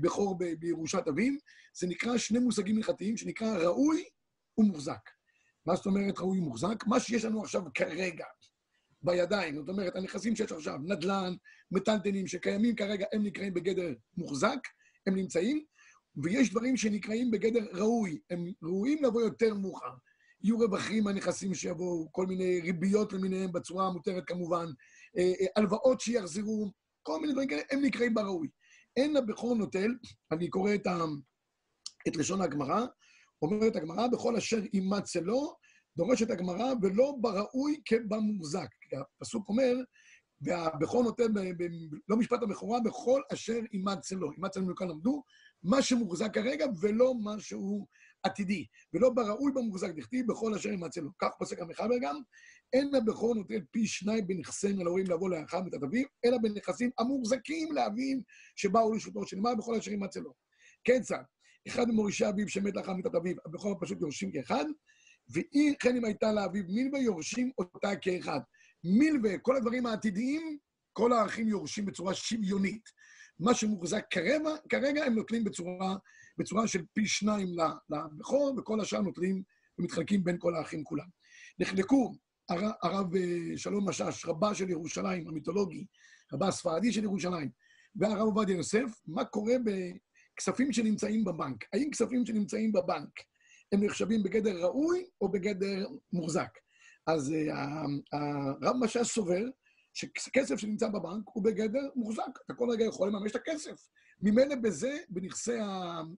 בכור 0.00 0.38
ב, 0.38 0.44
בירושת 0.44 1.08
אביו. 1.08 1.32
זה 1.74 1.86
נקרא 1.86 2.16
שני 2.16 2.38
מושגים 2.38 2.76
הלכתיים, 2.76 3.16
שנקרא 3.16 3.58
ראוי 3.58 4.04
ומוחזק. 4.58 5.10
מה 5.66 5.76
זאת 5.76 5.86
אומרת 5.86 6.18
ראוי 6.18 6.38
ומוחזק? 6.38 6.86
מה 6.86 7.00
שיש 7.00 7.24
לנו 7.24 7.42
עכשיו 7.42 7.62
כרגע 7.74 8.24
בידיים, 9.02 9.56
זאת 9.56 9.68
אומרת, 9.68 9.96
הנכסים 9.96 10.36
שיש 10.36 10.52
עכשיו, 10.52 10.78
נדל"ן, 10.84 11.34
מטלטלים 11.70 12.26
שקיימים 12.26 12.76
כרגע, 12.76 13.06
הם 13.12 13.22
נקראים 13.22 13.54
בגדר 13.54 13.92
מוחזק, 14.16 14.58
הם 15.06 15.16
נמצאים, 15.16 15.64
ויש 16.22 16.50
דברים 16.50 16.76
שנקראים 16.76 17.30
בגדר 17.30 17.66
ראוי, 17.72 18.18
הם 18.30 18.52
ראויים 18.62 19.04
לבוא 19.04 19.22
יותר 19.22 19.54
מאוחר. 19.54 19.94
יהיו 20.42 20.58
רווחים 20.58 21.04
מהנכסים 21.04 21.54
שיבואו, 21.54 22.08
כל 22.12 22.26
מיני 22.26 22.60
ריביות 22.60 23.12
למיניהם 23.12 23.52
בצורה 23.52 23.86
המותרת 23.86 24.22
כמובן, 24.26 24.66
אה, 25.18 25.32
אה, 25.40 25.46
הלוואות 25.56 26.00
שיחזרו, 26.00 26.72
כל 27.02 27.20
מיני 27.20 27.32
דברים 27.32 27.48
כאלה, 27.48 27.62
הם 27.70 27.82
נקראים 27.82 28.14
בראוי. 28.14 28.48
אין 28.96 29.14
לבכור 29.14 29.54
נוטל, 29.54 29.94
אני 30.32 30.48
קורא 30.48 30.74
את, 30.74 30.86
ה, 30.86 30.98
את 32.08 32.16
לשון 32.16 32.40
הגמרא, 32.40 32.86
אומרת 33.42 33.76
הגמרא, 33.76 34.06
בכל 34.06 34.36
אשר 34.36 34.58
אימץ 34.74 35.16
לו, 35.16 35.56
דורשת 35.96 36.30
הגמרא, 36.30 36.72
ולא 36.82 37.14
בראוי 37.20 37.80
כבמוחזק. 37.84 38.68
הפסוק 39.20 39.48
אומר, 39.48 39.74
והבכור 40.40 41.02
נותן, 41.02 41.34
ב, 41.34 41.38
ב, 41.38 41.68
לא 42.08 42.16
משפט 42.16 42.42
הבכורה, 42.42 42.80
בכל 42.80 43.22
אשר 43.32 43.58
אימץ 43.72 44.12
לו. 44.12 44.32
אימץ 44.32 44.56
לו 44.56 44.66
מכאן 44.66 44.88
למדו, 44.88 45.22
מה 45.62 45.82
שמוחזק 45.82 46.34
כרגע 46.34 46.66
ולא 46.80 47.14
מה 47.22 47.40
שהוא 47.40 47.86
עתידי, 48.22 48.66
ולא 48.94 49.10
בראוי 49.10 49.52
במוחזק 49.52 49.90
דכתיב 49.90 50.26
בכל 50.26 50.54
אשר 50.54 50.68
ימצא 50.68 51.00
לו. 51.00 51.10
כך 51.18 51.28
פוסק 51.38 51.60
המחבר 51.60 51.98
גם, 52.02 52.16
אין 52.72 52.94
הבכור 52.94 53.34
נוטל 53.34 53.60
פי 53.70 53.86
שניים 53.86 54.26
בנכסיהם 54.26 54.80
על 54.80 54.86
ההורים 54.86 55.06
לבוא 55.06 55.30
לאחר 55.30 55.60
מתת 55.60 55.82
אביו, 55.82 56.04
אלא 56.24 56.38
בנכסים 56.38 56.90
המוחזקים 56.98 57.72
לאביו 57.72 58.18
שבאו 58.56 58.92
לרשותו, 58.92 59.26
שנאמר 59.26 59.54
בכל 59.54 59.74
אשר 59.74 59.92
ימצא 59.92 60.20
לו. 60.20 60.34
כיצד? 60.84 61.22
אחד 61.68 61.88
ממורישי 61.88 62.28
אביו 62.28 62.48
שמת 62.48 62.76
לאחר 62.76 62.92
מתת 62.92 63.14
אביו, 63.14 63.36
הבכור 63.46 63.74
פשוט 63.80 64.00
יורשים 64.00 64.32
כאחד, 64.32 64.64
ואם 65.28 65.72
כן 65.80 65.96
אם 65.96 66.04
הייתה 66.04 66.32
לאביו 66.32 66.64
מילווה, 66.68 67.00
יורשים 67.00 67.50
אותה 67.58 67.96
כאחד. 67.96 68.40
מילווה, 68.84 69.38
כל 69.38 69.56
הדברים 69.56 69.86
העתידיים, 69.86 70.58
כל 70.92 71.12
האחים 71.12 71.48
יורשים 71.48 71.86
בצורה 71.86 72.14
שוויונית. 72.14 72.82
מה 73.40 73.54
שמוחזק 73.54 74.04
כרגע, 74.10 74.50
כרגע 74.68 75.04
הם 75.04 75.14
נוטלים 75.14 75.44
בצורה, 75.44 75.96
בצורה 76.38 76.66
של 76.66 76.82
פי 76.92 77.06
שניים 77.06 77.48
לבכור, 77.90 78.54
וכל 78.58 78.80
השאר 78.80 79.00
נוטלים 79.00 79.42
ומתחלקים 79.78 80.24
בין 80.24 80.36
כל 80.38 80.54
האחים 80.54 80.84
כולם. 80.84 81.06
נחלקו 81.58 82.14
הרב, 82.48 82.72
הרב 82.82 83.16
אה, 83.16 83.56
שלום 83.56 83.88
משאש, 83.88 84.26
רבה 84.26 84.54
של 84.54 84.70
ירושלים, 84.70 85.28
המיתולוגי, 85.28 85.86
רבה 86.32 86.48
הספרדי 86.48 86.92
של 86.92 87.04
ירושלים, 87.04 87.50
והרב 87.96 88.20
עובדיה 88.20 88.56
יוסף, 88.56 89.00
מה 89.06 89.24
קורה 89.24 89.54
בכספים 89.64 90.72
שנמצאים 90.72 91.24
בבנק. 91.24 91.64
האם 91.72 91.90
כספים 91.90 92.26
שנמצאים 92.26 92.72
בבנק 92.72 93.10
הם 93.72 93.84
נחשבים 93.84 94.22
בגדר 94.22 94.62
ראוי 94.62 95.04
או 95.20 95.28
בגדר 95.30 95.86
מוחזק? 96.12 96.58
אז 97.06 97.30
uh, 97.30 97.54
הרב 98.62 98.76
משאש 98.80 99.08
סובר 99.08 99.44
שכסף 99.94 100.56
שנמצא 100.56 100.88
בבנק 100.88 101.24
הוא 101.24 101.44
בגדר 101.44 101.88
מוחזק, 101.96 102.38
אתה 102.46 102.54
כל 102.54 102.70
רגע 102.70 102.84
יכול 102.84 103.08
לממש 103.08 103.30
את 103.30 103.36
הכסף. 103.36 103.88
ממילא 104.22 104.54
בזה, 104.54 104.96
בנכסי 105.08 105.58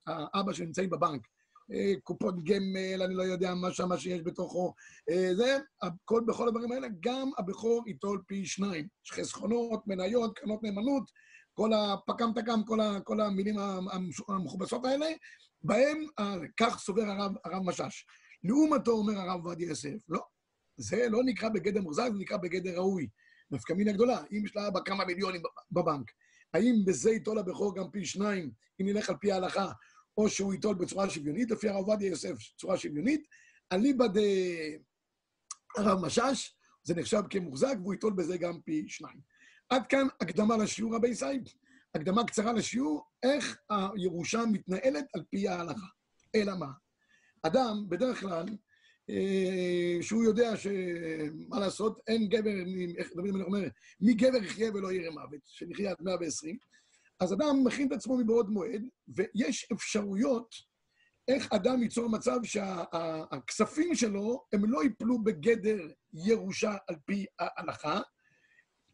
האבא 0.06 0.52
שנמצאים 0.52 0.90
בבנק, 0.90 1.26
אה, 1.73 1.92
קופות 2.02 2.44
גמל, 2.44 3.02
אני 3.02 3.14
לא 3.14 3.23
יודע 3.23 3.54
מה 3.54 3.73
שמה 3.73 3.99
שיש 3.99 4.23
בתוכו, 4.23 4.75
אה, 5.11 5.34
זה, 5.34 5.58
הכל, 5.82 6.23
בכל 6.26 6.49
הדברים 6.49 6.73
האלה, 6.73 6.88
גם 7.00 7.30
הבכור 7.38 7.84
ייטול 7.87 8.23
פי 8.26 8.46
שניים. 8.46 8.88
יש 9.04 9.12
חסכונות, 9.12 9.87
מניות, 9.87 10.38
קרנות 10.38 10.62
נאמנות, 10.62 11.11
כל 11.52 11.70
הפקם 11.73 12.30
תקם, 12.34 12.61
כל, 12.66 12.80
ה, 12.80 13.00
כל 13.00 13.20
המילים 13.20 13.56
המכובסות 14.28 14.84
האלה, 14.84 15.06
בהם, 15.62 16.06
אה, 16.18 16.37
כך 16.56 16.78
סובר 16.78 17.02
הרב, 17.02 17.32
הרב 17.44 17.62
משאש. 17.64 18.06
לעומתו 18.44 18.90
אומר 18.90 19.18
הרב 19.18 19.46
עובדיה 19.46 19.68
יוסף, 19.68 20.08
לא, 20.08 20.20
זה 20.76 21.06
לא 21.08 21.20
נקרא 21.25 21.49
בגדר 21.49 21.82
מוחזק, 21.82 22.08
זה 22.12 22.18
נקרא 22.18 22.37
בגדר 22.37 22.76
ראוי. 22.76 23.08
נפקא 23.50 23.73
מינה 23.73 23.92
גדולה, 23.92 24.23
אם 24.32 24.44
יש 24.44 24.56
לאבא 24.56 24.80
כמה 24.80 25.04
מיליונים 25.04 25.42
בבנק, 25.73 26.11
האם 26.54 26.82
בזה 26.87 27.11
ייטול 27.11 27.38
הבכור 27.38 27.76
גם 27.76 27.90
פי 27.90 28.04
שניים, 28.04 28.50
אם 28.80 28.87
נלך 28.88 29.11
על 29.11 29.16
פי 29.16 29.32
ההלכה, 29.32 29.73
או 30.16 30.28
שהוא 30.28 30.54
ייטול 30.54 30.75
בצורה 30.75 31.11
שוויונית, 31.11 31.50
לפי 31.50 31.68
הרב 31.68 31.76
עובדיה 31.76 32.08
יוסף, 32.08 32.34
צורה 32.58 32.76
שוויונית, 32.76 33.26
אליבא 33.73 34.04
הרב 35.76 36.00
משאש, 36.00 36.56
זה 36.82 36.94
נחשב 36.94 37.23
כמוחזק, 37.30 37.75
והוא 37.80 37.94
ייטול 37.94 38.12
בזה 38.12 38.38
גם 38.38 38.61
פי 38.61 38.84
שניים. 38.88 39.20
עד 39.68 39.87
כאן 39.87 40.06
הקדמה 40.20 40.56
לשיעור, 40.56 40.94
רבי 40.94 41.14
סייב. 41.14 41.42
הקדמה 41.94 42.26
קצרה 42.26 42.52
לשיעור, 42.52 43.04
איך 43.23 43.58
הירושה 43.70 44.42
מתנהלת 44.52 45.04
על 45.14 45.23
פי 45.30 45.49
ההלכה. 45.49 45.87
אלא 46.34 46.54
מה? 46.58 46.70
אדם, 47.42 47.84
בדרך 47.88 48.20
כלל, 48.20 48.46
שהוא 50.00 50.25
יודע 50.25 50.56
שמה 50.56 51.61
לעשות, 51.61 52.00
אין 52.06 52.28
גבר, 52.28 52.50
איך 52.99 53.12
דוד 53.14 53.28
המלך 53.28 53.46
אומר, 53.46 53.68
מי 54.00 54.14
גבר 54.14 54.44
יחיה 54.44 54.70
ולא 54.75 54.92
יראה 54.92 55.11
מוות, 55.11 55.40
שנחיה 55.44 55.90
עד 55.90 55.96
120, 56.00 56.56
אז 57.20 57.32
אדם 57.32 57.64
מכין 57.64 57.88
את 57.88 57.92
עצמו 57.92 58.16
מבעוד 58.16 58.50
מועד, 58.50 58.82
ויש 59.08 59.66
אפשרויות 59.73 60.54
איך 61.28 61.52
אדם 61.52 61.82
ייצור 61.82 62.08
מצב 62.08 62.38
שהכספים 62.42 63.94
שלו, 63.94 64.44
הם 64.52 64.70
לא 64.70 64.82
ייפלו 64.82 65.25
בגדר 65.25 65.88
ירושה 66.12 66.76
על 66.88 66.96
פי 67.06 67.26
ההלכה, 67.38 68.00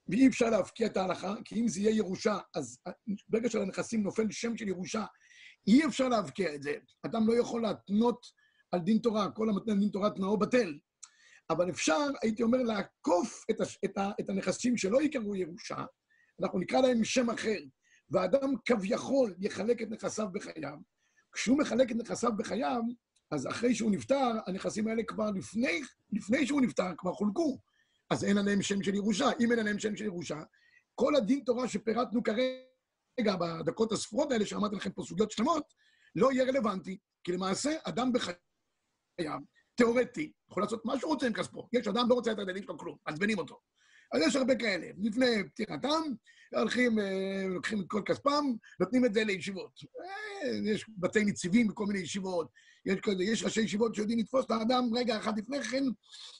ואי 0.09 0.26
אפשר 0.29 0.50
להפקיע 0.50 0.87
את 0.87 0.97
ההלכה, 0.97 1.35
כי 1.45 1.61
אם 1.61 1.69
זה 1.69 1.81
יהיה 1.81 1.97
ירושה, 1.97 2.38
אז 2.55 2.79
ברגע 3.29 3.50
שלנכסים 3.50 4.02
נופל 4.02 4.31
שם 4.31 4.57
של 4.57 4.69
ירושה, 4.69 5.05
אי 5.67 5.87
אפשר 5.87 6.09
להבקיע 6.09 6.55
את 6.55 6.62
זה. 6.62 6.75
אדם 7.07 7.26
לא 7.26 7.40
יכול 7.40 7.62
להתנות 7.62 8.26
על 8.73 8.81
דין 8.81 8.99
תורה, 8.99 9.31
כל 9.31 9.49
המתנה 9.49 9.75
דין 9.75 9.89
תורה 9.89 10.11
תנאו 10.11 10.39
בטל. 10.39 10.79
אבל 11.50 11.71
אפשר, 11.71 12.09
הייתי 12.23 12.43
אומר, 12.43 12.59
לעקוף 12.59 13.45
את, 13.50 13.61
הש, 13.61 13.79
את, 13.85 13.99
ה, 13.99 14.11
את 14.21 14.31
הנכסים 14.31 14.77
שלא 14.77 15.03
יקראו 15.03 15.37
ירושה, 15.37 15.85
אנחנו 16.43 16.59
נקרא 16.59 16.81
להם 16.81 17.05
שם 17.05 17.31
אחר, 17.31 17.59
ואדם 18.11 18.55
כביכול 18.65 19.35
יחלק 19.39 19.83
את 19.83 19.91
נכסיו 19.91 20.29
בחייו. 20.33 20.77
כשהוא 21.33 21.59
מחלק 21.59 21.91
את 21.91 21.97
נכסיו 21.97 22.37
בחייו, 22.37 22.83
אז 23.31 23.47
אחרי 23.47 23.75
שהוא 23.75 23.91
נפטר, 23.91 24.39
הנכסים 24.47 24.89
האלה 24.89 25.03
כבר 25.03 25.31
לפני, 25.31 25.81
לפני 26.12 26.47
שהוא 26.47 26.61
נפטר, 26.61 26.93
כבר 26.99 27.12
חולקו. 27.12 27.59
אז 28.11 28.25
אין 28.25 28.39
עליהם 28.39 28.62
שם 28.62 28.83
של 28.83 28.95
ירושה. 28.95 29.31
אם 29.41 29.50
אין 29.50 29.59
עליהם 29.59 29.79
שם 29.79 29.97
של 29.97 30.05
ירושה, 30.05 30.43
כל 30.95 31.17
הדין 31.17 31.43
תורה 31.47 31.69
שפירטנו 31.69 32.23
כרגע, 32.23 33.37
בדקות 33.37 33.93
הספורות 33.93 34.33
האלה, 34.33 34.47
שאמרתי 34.47 34.77
לכם 34.77 34.91
פה 34.91 35.03
סוגיות 35.03 35.31
שלמות, 35.31 35.65
לא 36.15 36.33
יהיה 36.33 36.45
רלוונטי, 36.45 36.99
כי 37.25 37.33
למעשה 37.33 37.71
אדם 37.85 38.12
בחייו 38.12 38.37
קיים, 39.23 39.41
תיאורטי, 39.75 40.33
יכול 40.50 40.62
לעשות 40.62 40.85
מה 40.85 40.99
שהוא 40.99 41.12
רוצה 41.12 41.27
עם 41.27 41.33
כספו. 41.33 41.69
יש 41.73 41.89
אדם 41.89 42.09
לא 42.09 42.15
רוצה 42.15 42.33
את 42.33 42.39
הילדים 42.39 42.62
שלו 42.62 42.79
כלום, 42.79 42.97
מעצבנים 43.07 43.39
אותו. 43.39 43.59
אז 44.12 44.23
יש 44.23 44.37
הרבה 44.37 44.55
כאלה. 44.55 44.87
לפני 44.99 45.49
פטירתם, 45.49 46.03
הולכים, 46.55 46.99
אה, 46.99 47.45
לוקחים 47.49 47.81
את 47.81 47.87
כל 47.89 48.03
כספם, 48.07 48.45
נותנים 48.81 49.05
את 49.05 49.15
זה 49.15 49.25
לישיבות. 49.25 49.81
אה, 50.00 50.73
יש 50.73 50.87
בתי 50.99 51.25
נציבים 51.25 51.69
בכל 51.69 51.87
מיני 51.87 51.99
ישיבות, 51.99 52.49
יש, 52.87 53.00
כזה, 53.03 53.25
יש 53.25 53.45
ראשי 53.45 53.61
ישיבות 53.61 53.95
שיודעים 53.95 54.19
לתפוס 54.19 54.45
את 54.45 54.50
האדם 54.50 54.91
רגע 54.95 55.19
אחד 55.19 55.39
לפני 55.39 55.62
כן, 55.62 55.85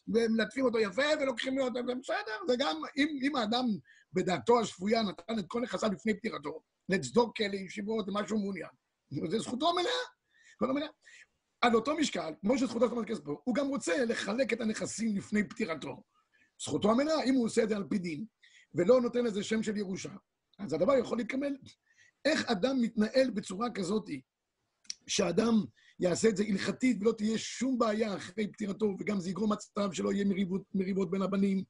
ומלטפים 0.09 0.65
אותו 0.65 0.79
יפה, 0.79 1.03
ולוקחים 1.21 1.59
לו, 1.59 1.65
אותו, 1.65 1.81
בסדר, 2.01 2.53
וגם 2.53 2.83
אם, 2.97 3.19
אם 3.23 3.37
האדם 3.37 3.65
בדעתו 4.13 4.61
השפויה 4.61 5.03
נתן 5.03 5.39
את 5.39 5.45
כל 5.49 5.61
נכסיו 5.61 5.93
לפני 5.93 6.15
פטירתו, 6.15 6.63
לצדוק 6.89 7.41
לישיבות, 7.41 8.09
למה 8.09 8.29
שהוא 8.29 8.41
מעוניין, 8.41 8.71
זו 9.11 9.39
זכותו 9.41 9.71
המלאה. 9.71 9.93
זכותו 10.57 10.71
המלאה. 10.71 10.89
על 11.61 11.75
אותו 11.75 11.97
משקל, 11.97 12.33
כמו 12.41 12.59
שזכותו 12.59 13.05
של 13.09 13.21
פה, 13.25 13.41
הוא 13.45 13.55
גם 13.55 13.69
רוצה 13.69 14.05
לחלק 14.05 14.53
את 14.53 14.61
הנכסים 14.61 15.17
לפני 15.17 15.49
פטירתו. 15.49 16.03
זכותו 16.63 16.91
המלאה, 16.91 17.23
אם 17.25 17.35
הוא 17.35 17.45
עושה 17.45 17.63
את 17.63 17.69
זה 17.69 17.77
על 17.77 17.85
פי 17.91 17.99
דין, 17.99 18.25
ולא 18.75 19.01
נותן 19.01 19.25
לזה 19.25 19.43
שם 19.43 19.63
של 19.63 19.77
ירושה, 19.77 20.11
אז 20.59 20.73
הדבר 20.73 20.97
יכול 20.97 21.19
להתקמל. 21.19 21.57
איך 22.25 22.45
אדם 22.51 22.81
מתנהל 22.81 23.31
בצורה 23.31 23.71
כזאת, 23.71 24.05
שאדם 25.07 25.65
יעשה 26.01 26.29
את 26.29 26.37
זה 26.37 26.45
הלכתית 26.49 26.97
ולא 27.01 27.13
תהיה 27.13 27.39
שום 27.39 27.79
בעיה 27.79 28.17
אחרי 28.17 28.53
פטירתו, 28.53 28.97
וגם 29.01 29.21
זה 29.21 29.31
יגרום 29.31 29.53
מצב 29.53 29.93
שלא 29.93 30.13
יהיה 30.13 30.25
מריבות, 30.25 30.63
מריבות 30.75 31.11
בין 31.11 31.23
הבנים, 31.23 31.65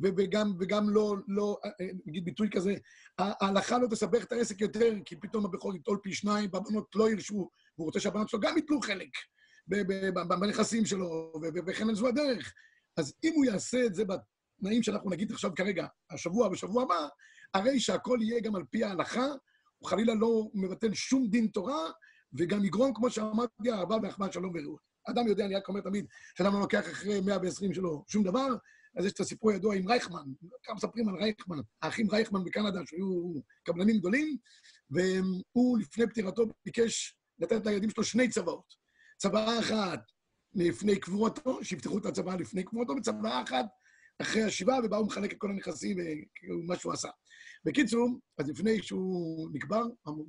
וגם, 0.00 0.52
וגם 0.60 0.90
לא, 0.90 1.16
לא, 1.28 1.58
נגיד 2.06 2.24
ביטוי 2.24 2.48
כזה, 2.50 2.74
ההלכה 3.18 3.78
לא 3.78 3.86
תסבך 3.86 4.24
את 4.24 4.32
העסק 4.32 4.60
יותר, 4.60 4.94
כי 5.04 5.16
פתאום 5.16 5.44
הבכור 5.44 5.76
יטול 5.76 5.98
פי 6.02 6.14
שניים, 6.14 6.50
והבנות 6.52 6.86
לא 6.94 7.10
ירשו, 7.10 7.50
והוא 7.78 7.86
רוצה 7.86 8.00
שהבנות 8.00 8.28
שלו 8.28 8.40
גם 8.40 8.56
ייטלו 8.56 8.80
חלק 8.80 9.08
בנכסים 10.40 10.86
שלו, 10.86 11.32
וכן 11.66 11.94
זו 11.94 12.08
הדרך. 12.08 12.54
אז 12.96 13.14
אם 13.24 13.32
הוא 13.34 13.44
יעשה 13.44 13.86
את 13.86 13.94
זה 13.94 14.04
בתנאים 14.04 14.82
שאנחנו 14.82 15.10
נגיד 15.10 15.32
עכשיו 15.32 15.54
כרגע, 15.54 15.86
השבוע 16.10 16.48
ושבוע 16.48 16.82
הבא, 16.82 17.08
הרי 17.54 17.80
שהכל 17.80 18.18
יהיה 18.22 18.40
גם 18.40 18.56
על 18.56 18.62
פי 18.70 18.84
ההלכה, 18.84 19.26
הוא 19.78 19.88
חלילה 19.88 20.14
לא 20.14 20.50
מבטל 20.54 20.94
שום 20.94 21.28
דין 21.28 21.46
תורה, 21.46 21.90
וגם 22.38 22.64
יגרום, 22.64 22.94
כמו 22.94 23.10
שאמרתי, 23.10 23.72
אהבה 23.72 23.96
ואחמד 24.02 24.32
שלום 24.32 24.52
ורעות. 24.54 24.80
אדם 25.10 25.28
יודע, 25.28 25.44
אני 25.44 25.54
רק 25.54 25.68
אומר 25.68 25.80
תמיד, 25.80 26.06
שאדם 26.38 26.52
לא 26.52 26.60
לוקח 26.60 26.90
אחרי 26.90 27.20
120 27.20 27.74
שלו 27.74 28.04
שום 28.08 28.22
דבר, 28.22 28.48
אז 28.96 29.04
יש 29.04 29.12
את 29.12 29.20
הסיפור 29.20 29.50
הידוע 29.50 29.74
עם 29.74 29.88
רייכמן, 29.88 30.24
כמה 30.62 30.74
מספרים 30.74 31.08
על 31.08 31.14
רייכמן, 31.14 31.56
האחים 31.82 32.10
רייכמן 32.10 32.44
בקנדה, 32.44 32.80
שהיו 32.86 33.32
קבלנים 33.64 33.98
גדולים, 33.98 34.36
והוא 34.90 35.78
לפני 35.78 36.06
פטירתו 36.06 36.46
ביקש 36.64 37.16
לתת 37.38 37.66
לילדים 37.66 37.90
שלו 37.90 38.04
שני 38.04 38.28
צוואות. 38.28 38.74
צוואה 39.18 39.58
אחת 39.58 40.00
לפני 40.54 41.00
קבורתו, 41.00 41.64
שיפתחו 41.64 41.98
את 41.98 42.06
הצוואה 42.06 42.36
לפני 42.36 42.64
קבורתו, 42.64 42.92
וצוואה 42.92 43.42
אחת 43.42 43.64
אחרי 44.22 44.42
השבעה, 44.42 44.78
ובה 44.84 44.96
הוא 44.96 45.06
מחלק 45.06 45.32
את 45.32 45.38
כל 45.38 45.50
הנכסים 45.50 45.96
ומה 46.50 46.76
שהוא 46.76 46.92
עשה. 46.92 47.08
בקיצור, 47.64 48.08
אז 48.38 48.48
לפני 48.48 48.82
שהוא 48.82 49.50
נקבר, 49.52 49.82
הוא 50.02 50.26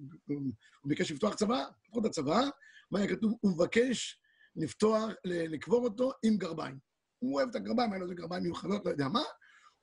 ביקש 0.86 1.12
לפתוח 1.12 1.36
צוואה, 1.36 1.63
לפתוח 1.86 2.01
את 2.01 2.05
הצוואה, 2.05 2.41
מה 2.91 3.00
היה 3.00 3.07
כתוב? 3.07 3.33
הוא 3.41 3.51
מבקש 3.51 4.19
לפתוח, 4.55 5.10
לקבור 5.25 5.83
אותו 5.83 6.12
עם 6.24 6.38
גרביים. 6.38 6.77
הוא 7.19 7.36
אוהב 7.36 7.50
את 7.50 7.55
הגרביים, 7.55 7.91
היה 7.91 8.00
לו 8.00 8.03
איזה 8.03 8.15
גרביים 8.15 8.43
מיוחדות, 8.43 8.86
לא 8.86 8.91
יודע 8.91 9.07
מה, 9.07 9.24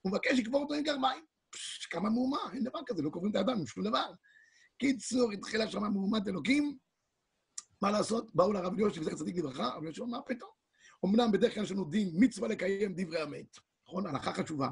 הוא 0.01 0.11
מבקש 0.11 0.39
לקבור 0.39 0.61
אותו 0.61 0.73
עם 0.73 0.83
גרביים. 0.83 1.23
כמה 1.89 2.09
מהומה, 2.09 2.37
אין 2.53 2.63
דבר 2.63 2.79
כזה, 2.85 3.01
לא 3.01 3.09
קוברים 3.09 3.31
את 3.31 3.35
האדם 3.35 3.65
שום 3.65 3.83
דבר. 3.83 4.11
קיצור, 4.77 5.31
התחילה 5.31 5.67
שם 5.67 5.83
מהומת 5.83 6.27
אלוקים, 6.27 6.77
מה 7.81 7.91
לעשות? 7.91 8.35
באו 8.35 8.53
לרב 8.53 8.79
יושב, 8.79 9.03
זכר 9.03 9.15
צדיק 9.15 9.37
לברכה, 9.37 9.65
הרב 9.65 9.83
יושב, 9.83 10.03
מה 10.03 10.21
פתאום? 10.21 10.49
אמנם 11.05 11.31
בדרך 11.31 11.53
כלל 11.53 11.63
יש 11.63 11.71
לנו 11.71 11.85
דין 11.85 12.11
מצווה 12.13 12.47
לקיים 12.47 12.93
דברי 12.95 13.21
המת, 13.21 13.57
נכון? 13.87 14.07
הלכה 14.07 14.33
חשובה, 14.33 14.69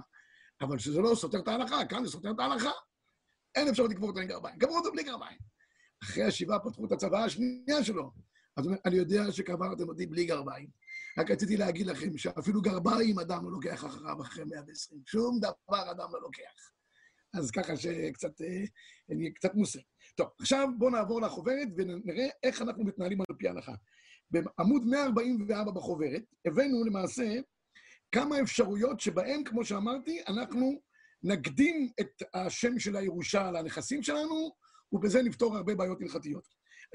אבל 0.61 0.77
שזה 0.77 1.01
לא 1.01 1.15
סותר 1.15 1.39
את 1.39 1.47
ההלכה, 1.47 1.85
כאן 1.85 2.05
זה 2.05 2.11
סותר 2.11 2.31
את 2.31 2.39
ההלכה. 2.39 2.71
אין 3.55 3.67
אפשרות 3.67 3.91
לקבור 3.91 4.09
אותו 4.09 4.19
עם 4.19 4.27
גרביים, 4.27 4.59
קברו 4.59 4.77
אותו 4.77 4.91
בלי 4.91 5.03
גרביים. 5.03 5.37
אחרי 6.03 6.23
השבעה 6.23 6.59
פתחו 6.59 6.85
את 6.85 6.91
הצוואה 6.91 7.23
השנייה 7.23 7.83
שלו, 7.83 8.11
אז 8.57 8.65
הוא 8.65 8.71
אומר, 8.71 8.81
אני 8.85 8.95
יודע 8.95 9.31
שקברתם 9.31 9.89
אותי 9.89 10.05
בלי 10.05 10.25
גרביים. 10.25 10.69
רק 11.19 11.31
רציתי 11.31 11.57
להגיד 11.57 11.87
לכם 11.87 12.17
שאפילו 12.17 12.61
גרביים 12.61 13.19
אדם 13.19 13.43
לא 13.43 13.51
לוקח 13.51 13.85
אחריו 13.85 14.21
אחרי 14.21 14.43
120. 14.43 15.01
שום 15.05 15.39
דבר 15.39 15.91
אדם 15.91 16.07
לא 16.13 16.21
לוקח. 16.21 16.71
אז 17.33 17.51
ככה 17.51 17.77
שקצת, 17.77 18.41
אה, 18.41 18.63
אני 19.11 19.33
קצת 19.33 19.53
מוסר. 19.53 19.79
טוב, 20.15 20.27
עכשיו 20.39 20.67
בואו 20.77 20.89
נעבור 20.89 21.21
לחוברת 21.21 21.67
ונראה 21.77 22.27
איך 22.43 22.61
אנחנו 22.61 22.83
מתנהלים 22.83 23.21
על 23.21 23.35
פי 23.37 23.47
ההלכה. 23.47 23.73
בעמוד 24.31 24.85
144 24.85 25.71
בחוברת 25.71 26.23
הבאנו 26.45 26.83
למעשה 26.85 27.39
כמה 28.11 28.41
אפשרויות 28.41 28.99
שבהן, 28.99 29.43
כמו 29.43 29.65
שאמרתי, 29.65 30.21
אנחנו 30.27 30.81
נקדים 31.23 31.89
את 31.99 32.23
השם 32.33 32.79
של 32.79 32.95
הירושה 32.95 33.47
על 33.47 33.55
הנכסים 33.55 34.03
שלנו, 34.03 34.51
ובזה 34.91 35.21
נפתור 35.21 35.57
הרבה 35.57 35.75
בעיות 35.75 36.01
הלכתיות. 36.01 36.43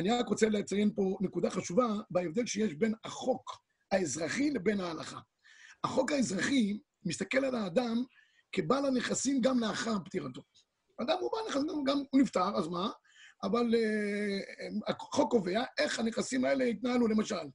אני 0.01 0.11
רק 0.11 0.29
רוצה 0.29 0.49
לציין 0.49 0.91
פה 0.95 1.17
נקודה 1.21 1.51
חשובה 1.51 1.87
בהבדל 2.11 2.47
שיש 2.47 2.75
בין 2.75 2.95
החוק 3.05 3.51
האזרחי 3.93 4.51
לבין 4.51 4.81
ההלכה. 4.81 5.19
החוק 5.85 6.13
האזרחי 6.13 6.79
מסתכל 7.05 7.45
על 7.45 7.55
האדם 7.55 8.05
כבעל 8.53 8.87
הנכסים 8.87 9.41
גם 9.41 9.59
לאחר 9.59 9.99
פטירתו. 10.05 10.43
אדם 11.03 11.17
הוא 11.21 11.31
בעל 11.33 11.45
נכסים, 11.49 11.85
גם 11.85 11.99
הוא 12.11 12.21
נפטר, 12.21 12.57
אז 12.57 12.69
מה? 12.69 12.91
אבל 13.45 13.75
uh, 13.75 14.91
החוק 14.91 15.31
קובע 15.31 15.65
איך 15.79 15.99
הנכסים 15.99 16.45
האלה 16.45 16.65
יתנהלו, 16.65 17.09
למשל. 17.09 17.47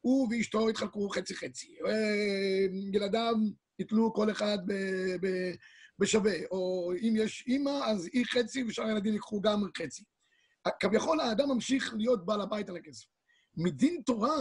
הוא 0.00 0.28
ואשתו 0.30 0.70
יתחלקו 0.70 1.08
חצי-חצי, 1.08 1.74
ילדיו 2.92 3.34
יתלו 3.78 4.14
כל 4.14 4.30
אחד 4.30 4.58
בשווה, 5.98 6.34
או 6.50 6.92
אם 7.02 7.14
יש 7.16 7.44
אימא, 7.46 7.80
אז 7.84 8.08
היא 8.12 8.24
חצי 8.26 8.64
ושאר 8.64 8.84
הילדים 8.84 9.12
ייקחו 9.12 9.40
גם 9.40 9.62
חצי. 9.78 10.04
כביכול 10.80 11.20
האדם 11.20 11.48
ממשיך 11.48 11.94
להיות 11.96 12.26
בעל 12.26 12.40
הבית 12.40 12.68
על 12.68 12.76
הכסף. 12.76 13.06
מדין 13.56 14.02
תורה, 14.06 14.36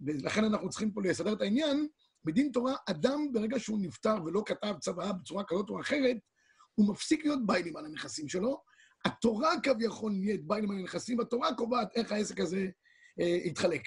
ולכן 0.00 0.44
אנחנו 0.44 0.70
צריכים 0.70 0.92
פה 0.92 1.02
לסדר 1.02 1.32
את 1.32 1.40
העניין, 1.40 1.86
מדין 2.24 2.50
תורה, 2.52 2.74
אדם 2.90 3.32
ברגע 3.32 3.58
שהוא 3.58 3.78
נפטר 3.80 4.16
ולא 4.24 4.42
כתב 4.46 4.74
צוואה 4.80 5.12
בצורה 5.12 5.44
כזאת 5.48 5.70
או 5.70 5.80
אחרת, 5.80 6.16
הוא 6.74 6.88
מפסיק 6.88 7.24
להיות 7.24 7.46
ביילים 7.46 7.76
על 7.76 7.84
הנכסים 7.84 8.28
שלו. 8.28 8.62
התורה 9.04 9.60
כביכול 9.62 10.12
נהיית 10.12 10.40
על 10.50 10.64
הנכסים, 10.64 11.18
והתורה 11.18 11.54
קובעת 11.54 11.96
איך 11.96 12.12
העסק 12.12 12.40
הזה 12.40 12.66
אה, 13.20 13.38
יתחלק. 13.44 13.82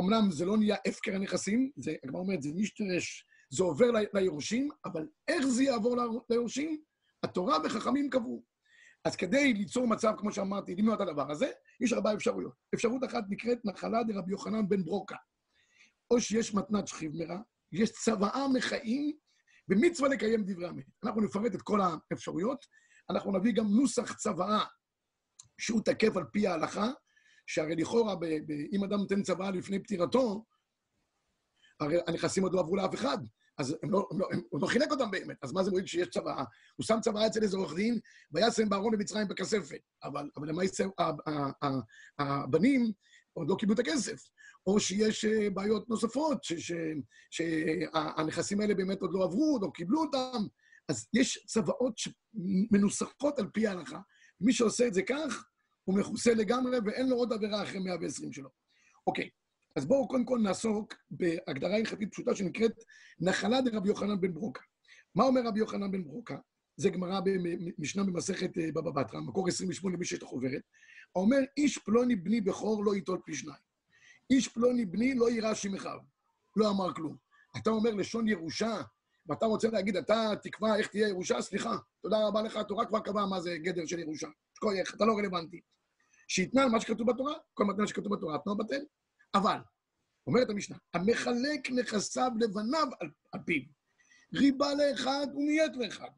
אמנם 0.00 0.30
זה 0.30 0.44
לא 0.44 0.56
נהיה 0.56 0.76
הפקר 0.86 1.14
הנכסים, 1.14 1.70
זה, 1.76 1.94
הגמרא 2.04 2.20
אומרת, 2.20 2.42
זה 2.42 2.50
משתרש, 2.54 3.26
זה 3.50 3.62
עובר 3.62 3.90
ליורשים, 4.14 4.68
אבל 4.84 5.06
איך 5.28 5.46
זה 5.46 5.62
יעבור 5.62 5.96
ליורשים? 6.30 6.82
התורה 7.22 7.58
וחכמים 7.64 8.10
קבעו. 8.10 8.42
אז 9.04 9.16
כדי 9.16 9.52
ליצור 9.52 9.86
מצב, 9.86 10.12
כמו 10.18 10.32
שאמרתי, 10.32 10.74
למנוע 10.74 10.94
את 10.94 11.00
הדבר 11.00 11.30
הזה, 11.30 11.50
יש 11.80 11.92
ארבע 11.92 12.14
אפשרויות. 12.14 12.52
אפשרות 12.74 13.04
אחת 13.04 13.24
נקראת 13.28 13.58
נחלה 13.64 14.02
דרבי 14.02 14.30
יוחנן 14.30 14.68
בן 14.68 14.84
ברוקה. 14.84 15.16
או 16.10 16.20
שיש 16.20 16.54
מתנת 16.54 16.88
שכיב 16.88 17.12
מרע, 17.14 17.38
יש 17.72 17.92
צוואה 17.92 18.48
מחיים, 18.48 19.16
ומצווה 19.68 20.08
לקיים 20.08 20.44
דברי 20.46 20.68
המת. 20.68 20.84
אנחנו 21.04 21.20
נפרט 21.20 21.54
את 21.54 21.62
כל 21.62 21.80
האפשרויות. 21.80 22.66
אנחנו 23.10 23.32
נביא 23.32 23.52
גם 23.52 23.66
נוסח 23.66 24.16
צוואה 24.16 24.64
שהוא 25.58 25.80
תקף 25.84 26.16
על 26.16 26.24
פי 26.32 26.46
ההלכה, 26.46 26.90
שהרי 27.46 27.76
לכאורה, 27.76 28.14
אם 28.72 28.84
אדם 28.84 28.98
נותן 28.98 29.22
צוואה 29.22 29.50
לפני 29.50 29.82
פטירתו, 29.82 30.44
הרי 31.80 31.96
הנכסים 32.06 32.42
עוד 32.42 32.54
לא 32.54 32.60
עברו 32.60 32.76
לאף 32.76 32.94
אחד, 32.94 33.18
אז 33.58 33.76
הם 33.82 33.90
לא, 33.90 34.08
הם 34.10 34.18
לא, 34.18 34.28
הם, 34.32 34.42
הוא 34.50 34.60
לא 34.60 34.66
חילק 34.66 34.90
אותם 34.90 35.10
באמת. 35.10 35.36
אז 35.42 35.52
מה 35.52 35.64
זה 35.64 35.70
מועיל 35.70 35.86
שיש 35.86 36.08
צוואה? 36.08 36.44
הוא 36.76 36.84
שם 36.86 36.98
צוואה 37.02 37.26
אצל 37.26 37.42
איזה 37.42 37.56
עורך 37.56 37.74
דין, 37.74 37.98
וישם 38.32 38.68
בארון 38.68 38.92
במצרים 38.92 39.28
בכספת. 39.28 39.80
אבל, 40.04 40.30
אבל 40.36 40.48
למעשה 40.48 40.84
הבנים 42.18 42.92
עוד 43.32 43.48
לא 43.48 43.56
קיבלו 43.58 43.74
את 43.74 43.78
הכסף. 43.78 44.22
או 44.66 44.80
שיש 44.80 45.24
אה, 45.24 45.50
בעיות 45.50 45.88
נוספות, 45.88 46.38
שהנכסים 47.30 48.60
האלה 48.60 48.74
באמת 48.74 49.00
עוד 49.00 49.10
לא 49.12 49.24
עברו, 49.24 49.52
עוד 49.52 49.62
לא 49.62 49.70
קיבלו 49.74 50.00
אותם. 50.00 50.46
אז 50.92 51.08
יש 51.14 51.44
צוואות 51.46 51.94
מנוסחות 52.70 53.38
על 53.38 53.46
פי 53.52 53.66
ההלכה. 53.66 54.00
מי 54.40 54.52
שעושה 54.52 54.86
את 54.86 54.94
זה 54.94 55.02
כך, 55.02 55.44
הוא 55.84 55.98
מכוסה 55.98 56.34
לגמרי 56.34 56.78
ואין 56.86 57.08
לו 57.08 57.16
עוד 57.16 57.32
עבירה 57.32 57.62
אחרי 57.62 57.78
120 57.78 58.32
שלו. 58.32 58.48
אוקיי, 59.06 59.28
אז 59.76 59.86
בואו 59.86 60.08
קודם 60.08 60.24
כל 60.24 60.38
נעסוק 60.38 60.94
בהגדרה 61.10 61.76
הלכתית 61.76 62.12
פשוטה 62.12 62.34
שנקראת 62.34 62.72
נחלה 63.20 63.60
דרבי 63.60 63.88
יוחנן 63.88 64.20
בן 64.20 64.34
ברוקה. 64.34 64.60
מה 65.14 65.24
אומר 65.24 65.40
רבי 65.46 65.58
יוחנן 65.58 65.90
בן 65.90 66.04
ברוקה? 66.04 66.36
זה 66.76 66.90
גמרא 66.90 67.20
במשנה 67.20 68.04
במסכת 68.04 68.58
אה, 68.58 68.72
בבא 68.72 68.90
בתרא, 68.90 69.20
מקור 69.20 69.48
28 69.48 69.96
למי 69.96 70.04
שיש 70.04 70.18
את 70.18 70.22
החוברת. 70.22 70.62
אומר, 71.14 71.38
איש 71.56 71.78
פלוני 71.78 72.16
בני 72.16 72.40
בכור 72.40 72.84
לא 72.84 72.94
ייטול 72.94 73.20
פי 73.24 73.34
שניים. 73.34 73.62
איש 74.30 74.48
פלוני 74.48 74.84
בני 74.84 75.14
לא 75.14 75.30
יירש 75.30 75.66
עם 75.66 75.74
אחיו. 75.74 75.98
לא 76.56 76.70
אמר 76.70 76.94
כלום. 76.94 77.16
אתה 77.56 77.70
אומר 77.70 77.90
לשון 77.90 78.28
ירושה, 78.28 78.82
ואתה 79.26 79.46
רוצה 79.46 79.68
להגיד, 79.68 79.96
אתה 79.96 80.32
תקבע 80.42 80.76
איך 80.76 80.86
תהיה 80.86 81.08
ירושה? 81.08 81.42
סליחה, 81.42 81.76
תודה 82.02 82.26
רבה 82.26 82.42
לך, 82.42 82.56
התורה 82.56 82.86
כבר 82.86 83.00
קבעה 83.00 83.26
מה 83.26 83.40
זה 83.40 83.56
גדר 83.58 83.86
של 83.86 83.98
ירושה. 83.98 84.28
שכוייך, 84.54 84.94
אתה 84.94 85.04
לא 85.04 85.12
רלוונטי. 85.18 85.60
שיתנה 86.28 86.62
על 86.62 86.68
מה 86.68 86.80
שכתוב 86.80 87.10
בתורה, 87.12 87.34
כל 87.54 87.64
מתנה 87.64 87.86
שכתוב 87.86 88.16
בתורה, 88.16 88.38
תנו 88.38 88.56
בטל. 88.56 88.84
אבל, 89.34 89.58
אומרת 90.26 90.50
המשנה, 90.50 90.76
המחלק 90.94 91.70
נכסיו 91.70 92.30
לבניו 92.40 92.88
על, 93.00 93.10
על 93.32 93.40
פיו, 93.46 93.62
ריבה 94.34 94.74
לאחד 94.74 95.26
ומייט 95.34 95.76
לאחד, 95.76 96.10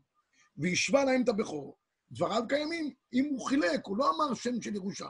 והשווה 0.56 1.04
להם 1.04 1.22
את 1.22 1.28
הבכור. 1.28 1.76
דבריו 2.10 2.42
קיימים. 2.48 2.94
אם 3.12 3.24
הוא 3.24 3.48
חילק, 3.48 3.86
הוא 3.86 3.96
לא 3.96 4.10
אמר 4.10 4.34
שם 4.34 4.62
של 4.62 4.74
ירושה, 4.74 5.08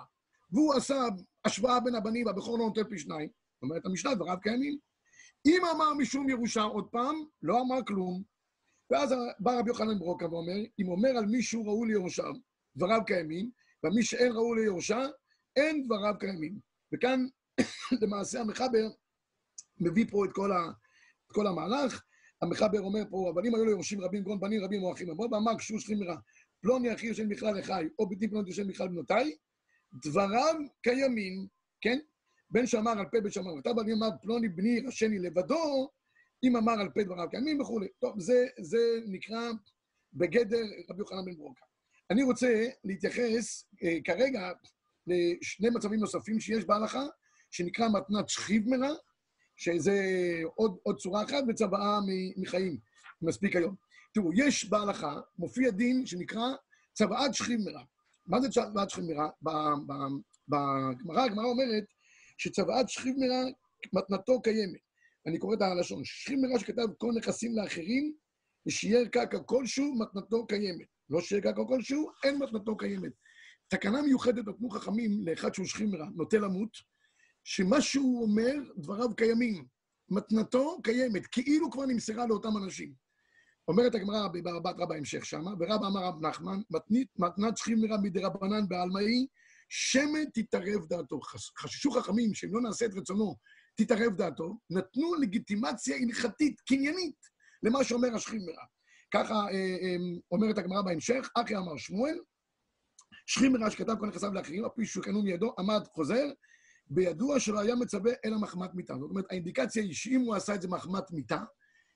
והוא 0.50 0.74
עשה 0.74 1.04
השוואה 1.44 1.80
בין 1.80 1.94
הבנים, 1.94 2.26
והבכור 2.26 2.58
לא 2.58 2.64
נותן 2.64 2.88
פי 2.88 2.98
שניים, 2.98 3.28
אומרת 3.62 3.86
המשנה, 3.86 4.14
דבריו 4.14 4.36
קיימים. 4.42 4.78
אם 5.46 5.62
אמר 5.74 5.94
משום 5.94 6.28
ירושה 6.28 6.62
עוד 6.62 6.88
פעם, 6.90 7.14
לא 7.42 7.60
אמר 7.60 7.84
כלום. 7.86 8.22
ואז 8.90 9.14
בא 9.38 9.58
רבי 9.58 9.70
יוחנן 9.70 9.98
ברוקה 9.98 10.28
ואומר, 10.30 10.56
אם 10.80 10.88
אומר 10.88 11.08
על 11.08 11.26
מישהו 11.26 11.66
ראוי 11.66 11.88
ליורשיו, 11.88 12.34
דבריו 12.76 13.00
קיימים, 13.06 13.50
ומי 13.84 14.02
שאין 14.02 14.32
ראוי 14.32 14.62
ליורשה, 14.62 15.06
אין 15.56 15.84
דבריו 15.84 16.14
קיימים. 16.20 16.58
וכאן 16.94 17.26
למעשה 18.02 18.40
המחבר 18.40 18.88
מביא 19.80 20.06
פה 20.10 20.24
את 20.24 20.30
כל, 20.32 20.52
ה, 20.52 20.70
את 21.26 21.32
כל 21.32 21.46
המהלך. 21.46 22.02
המחבר 22.42 22.80
אומר 22.80 23.02
פה, 23.10 23.30
אבל 23.34 23.46
אם 23.46 23.54
היו 23.54 23.64
לו 23.64 23.70
יורשים 23.70 24.00
רבים, 24.00 24.22
גרון 24.22 24.40
בנים 24.40 24.64
רבים 24.64 24.82
או 24.82 24.92
אחים, 24.92 25.10
אמרו 25.10 25.30
ואמר 25.30 25.58
כשהוא 25.58 25.80
שכם 25.80 25.98
מרע, 25.98 26.16
פלוני 26.60 26.94
אחי 26.94 27.06
יושב 27.06 27.28
בכלל 27.28 27.58
לחי, 27.58 27.84
או 27.98 28.08
בלתי 28.08 28.28
פלוני 28.28 28.48
יושב 28.48 28.68
בכלל 28.68 28.88
בנותיי, 28.88 29.36
דבריו 30.04 30.54
קיימים, 30.82 31.46
כן? 31.80 31.98
בן 32.54 32.66
שאמר 32.66 32.90
על 32.90 33.06
פה 33.12 33.20
בן 33.20 33.30
שאמר, 33.30 33.54
ואתה 33.54 33.72
בא 33.72 33.82
אמר 33.92 34.08
פלוני 34.22 34.48
בני 34.48 34.80
רשני 34.86 35.18
לבדו, 35.18 35.90
אם 36.44 36.56
אמר 36.56 36.72
על 36.72 36.88
פה 36.94 37.02
דבריו 37.02 37.30
קיימים 37.30 37.60
וכולי. 37.60 37.88
טוב, 38.00 38.20
זה, 38.20 38.46
זה 38.60 38.78
נקרא 39.06 39.50
בגדר 40.12 40.64
רבי 40.90 40.98
יוחנן 40.98 41.24
בן 41.24 41.36
ברוקה. 41.36 41.64
אני 42.10 42.22
רוצה 42.22 42.68
להתייחס 42.84 43.64
אה, 43.82 43.96
כרגע 44.04 44.52
לשני 45.06 45.70
מצבים 45.70 46.00
נוספים 46.00 46.40
שיש 46.40 46.64
בהלכה, 46.64 47.02
שנקרא 47.50 47.88
מתנת 47.88 48.28
שכיב 48.28 48.68
מרע, 48.68 48.94
שזה 49.56 50.00
עוד, 50.54 50.76
עוד 50.82 50.98
צורה 50.98 51.24
אחת, 51.24 51.44
וצוואה 51.48 51.98
מחיים, 52.36 52.78
מספיק 53.22 53.56
היום. 53.56 53.74
תראו, 54.14 54.30
יש 54.34 54.70
בהלכה, 54.70 55.20
מופיע 55.38 55.70
דין 55.70 56.06
שנקרא 56.06 56.54
צוואת 56.92 57.34
שכיב 57.34 57.60
מרע. 57.64 57.82
מה 58.26 58.40
זה 58.40 58.48
צוואת 58.48 58.90
שכיב 58.90 59.04
מרע? 59.04 59.28
בגמרא, 60.48 61.24
הגמרא 61.24 61.44
אומרת 61.44 61.84
שצוואת 62.38 62.88
שכיב 62.88 63.16
מרע, 63.18 63.44
מתנתו 63.92 64.42
קיימת. 64.42 64.80
אני 65.26 65.38
קורא 65.38 65.54
את 65.54 65.62
הלשון, 65.62 66.04
שכיב 66.04 66.38
מרע 66.40 66.58
שכתב 66.58 66.86
כל 66.98 67.12
נכסים 67.16 67.56
לאחרים, 67.56 68.14
ושיער 68.66 69.04
קרקע 69.04 69.38
כלשהו, 69.38 69.94
מתנתו 69.98 70.46
קיימת. 70.46 70.86
לא 71.10 71.20
שיער 71.20 71.40
קרקע 71.40 71.62
כלשהו, 71.68 72.10
אין 72.24 72.38
מתנתו 72.38 72.76
קיימת. 72.76 73.12
תקנה 73.68 74.02
מיוחדת 74.02 74.48
נתנו 74.48 74.70
חכמים 74.70 75.28
לאחד 75.28 75.54
שהוא 75.54 75.66
שכיב 75.66 75.90
מרע, 75.90 76.06
נוטה 76.14 76.38
למות, 76.38 76.76
שמה 77.44 77.80
שהוא 77.80 78.22
אומר, 78.22 78.54
דבריו 78.76 79.16
קיימים. 79.16 79.66
מתנתו 80.10 80.82
קיימת, 80.82 81.26
כאילו 81.26 81.70
כבר 81.70 81.86
נמסרה 81.86 82.26
לאותם 82.26 82.56
אנשים. 82.64 82.92
אומרת 83.68 83.94
הגמרא 83.94 84.28
בבת 84.28 84.74
רבה 84.74 84.86
בהמשך 84.86 85.24
שמה, 85.24 85.50
ורבא 85.58 85.86
אמר 85.86 86.04
רב 86.04 86.26
נחמן, 86.26 86.60
מתנת 87.18 87.56
שכיב 87.56 87.78
מרע 87.78 87.96
מדרבנן 88.02 88.68
בעלמאי, 88.68 89.26
שמן 89.76 90.24
תתערב 90.34 90.86
דעתו. 90.88 91.20
חששו 91.58 91.90
חכמים 91.90 92.34
שאם 92.34 92.54
לא 92.54 92.60
נעשה 92.60 92.86
את 92.86 92.90
רצונו, 92.94 93.36
תתערב 93.76 94.16
דעתו, 94.16 94.58
נתנו 94.70 95.14
לגיטימציה 95.14 95.96
הלכתית, 95.96 96.60
קניינית, 96.60 97.16
למה 97.62 97.84
שאומר 97.84 98.14
השכיב 98.14 98.42
מרע. 98.42 98.64
ככה 99.14 99.34
אה, 99.34 99.50
אה, 99.52 99.96
אומרת 100.30 100.58
הגמרא 100.58 100.82
בהמשך, 100.82 101.30
אחי 101.34 101.56
אמר 101.56 101.76
שמואל, 101.76 102.18
שכיב 103.26 103.52
מרע 103.52 103.70
שכתב 103.70 103.94
כל 104.00 104.06
נכסיו 104.06 104.32
לאחרים, 104.32 104.64
אפי 104.64 104.86
שקנו 104.86 105.22
מידו, 105.22 105.54
עמד 105.58 105.86
חוזר, 105.94 106.24
בידוע 106.86 107.40
שלא 107.40 107.60
היה 107.60 107.74
מצווה 107.74 108.12
אלא 108.24 108.38
מחמת 108.38 108.74
מיתה. 108.74 108.94
זאת 108.94 109.10
אומרת, 109.10 109.24
האינדיקציה 109.30 109.82
היא 109.82 109.94
שאם 109.94 110.20
הוא 110.20 110.34
עשה 110.34 110.54
את 110.54 110.62
זה 110.62 110.68
מחמת 110.68 111.10
מיתה, 111.10 111.38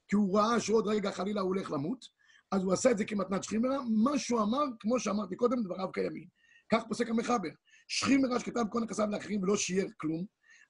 כי 0.09 0.17
הוא 0.17 0.38
ראה 0.38 0.61
שעוד 0.61 0.87
רגע 0.87 1.11
חלילה 1.11 1.41
הוא 1.41 1.49
הולך 1.49 1.71
למות, 1.71 2.05
אז 2.53 2.62
הוא 2.62 2.73
עשה 2.73 2.91
את 2.91 2.99
זה 2.99 3.05
כמתנת 3.05 3.45
שכימרה, 3.45 3.77
מה 4.05 4.19
שהוא 4.19 4.43
אמר, 4.43 4.64
כמו 4.81 5.01
שאמרתי 5.01 5.37
קודם, 5.37 5.62
דבריו 5.62 5.93
קיימים. 5.93 6.38
כך 6.73 6.83
פוסק 6.88 7.09
המחבר. 7.09 7.49
שכימרה 7.88 8.40
שכתב 8.40 8.64
כל 8.70 8.81
נכסיו 8.81 9.11
לאחרים 9.11 9.42
ולא 9.42 9.57
שיער 9.57 9.87
כלום, 9.96 10.24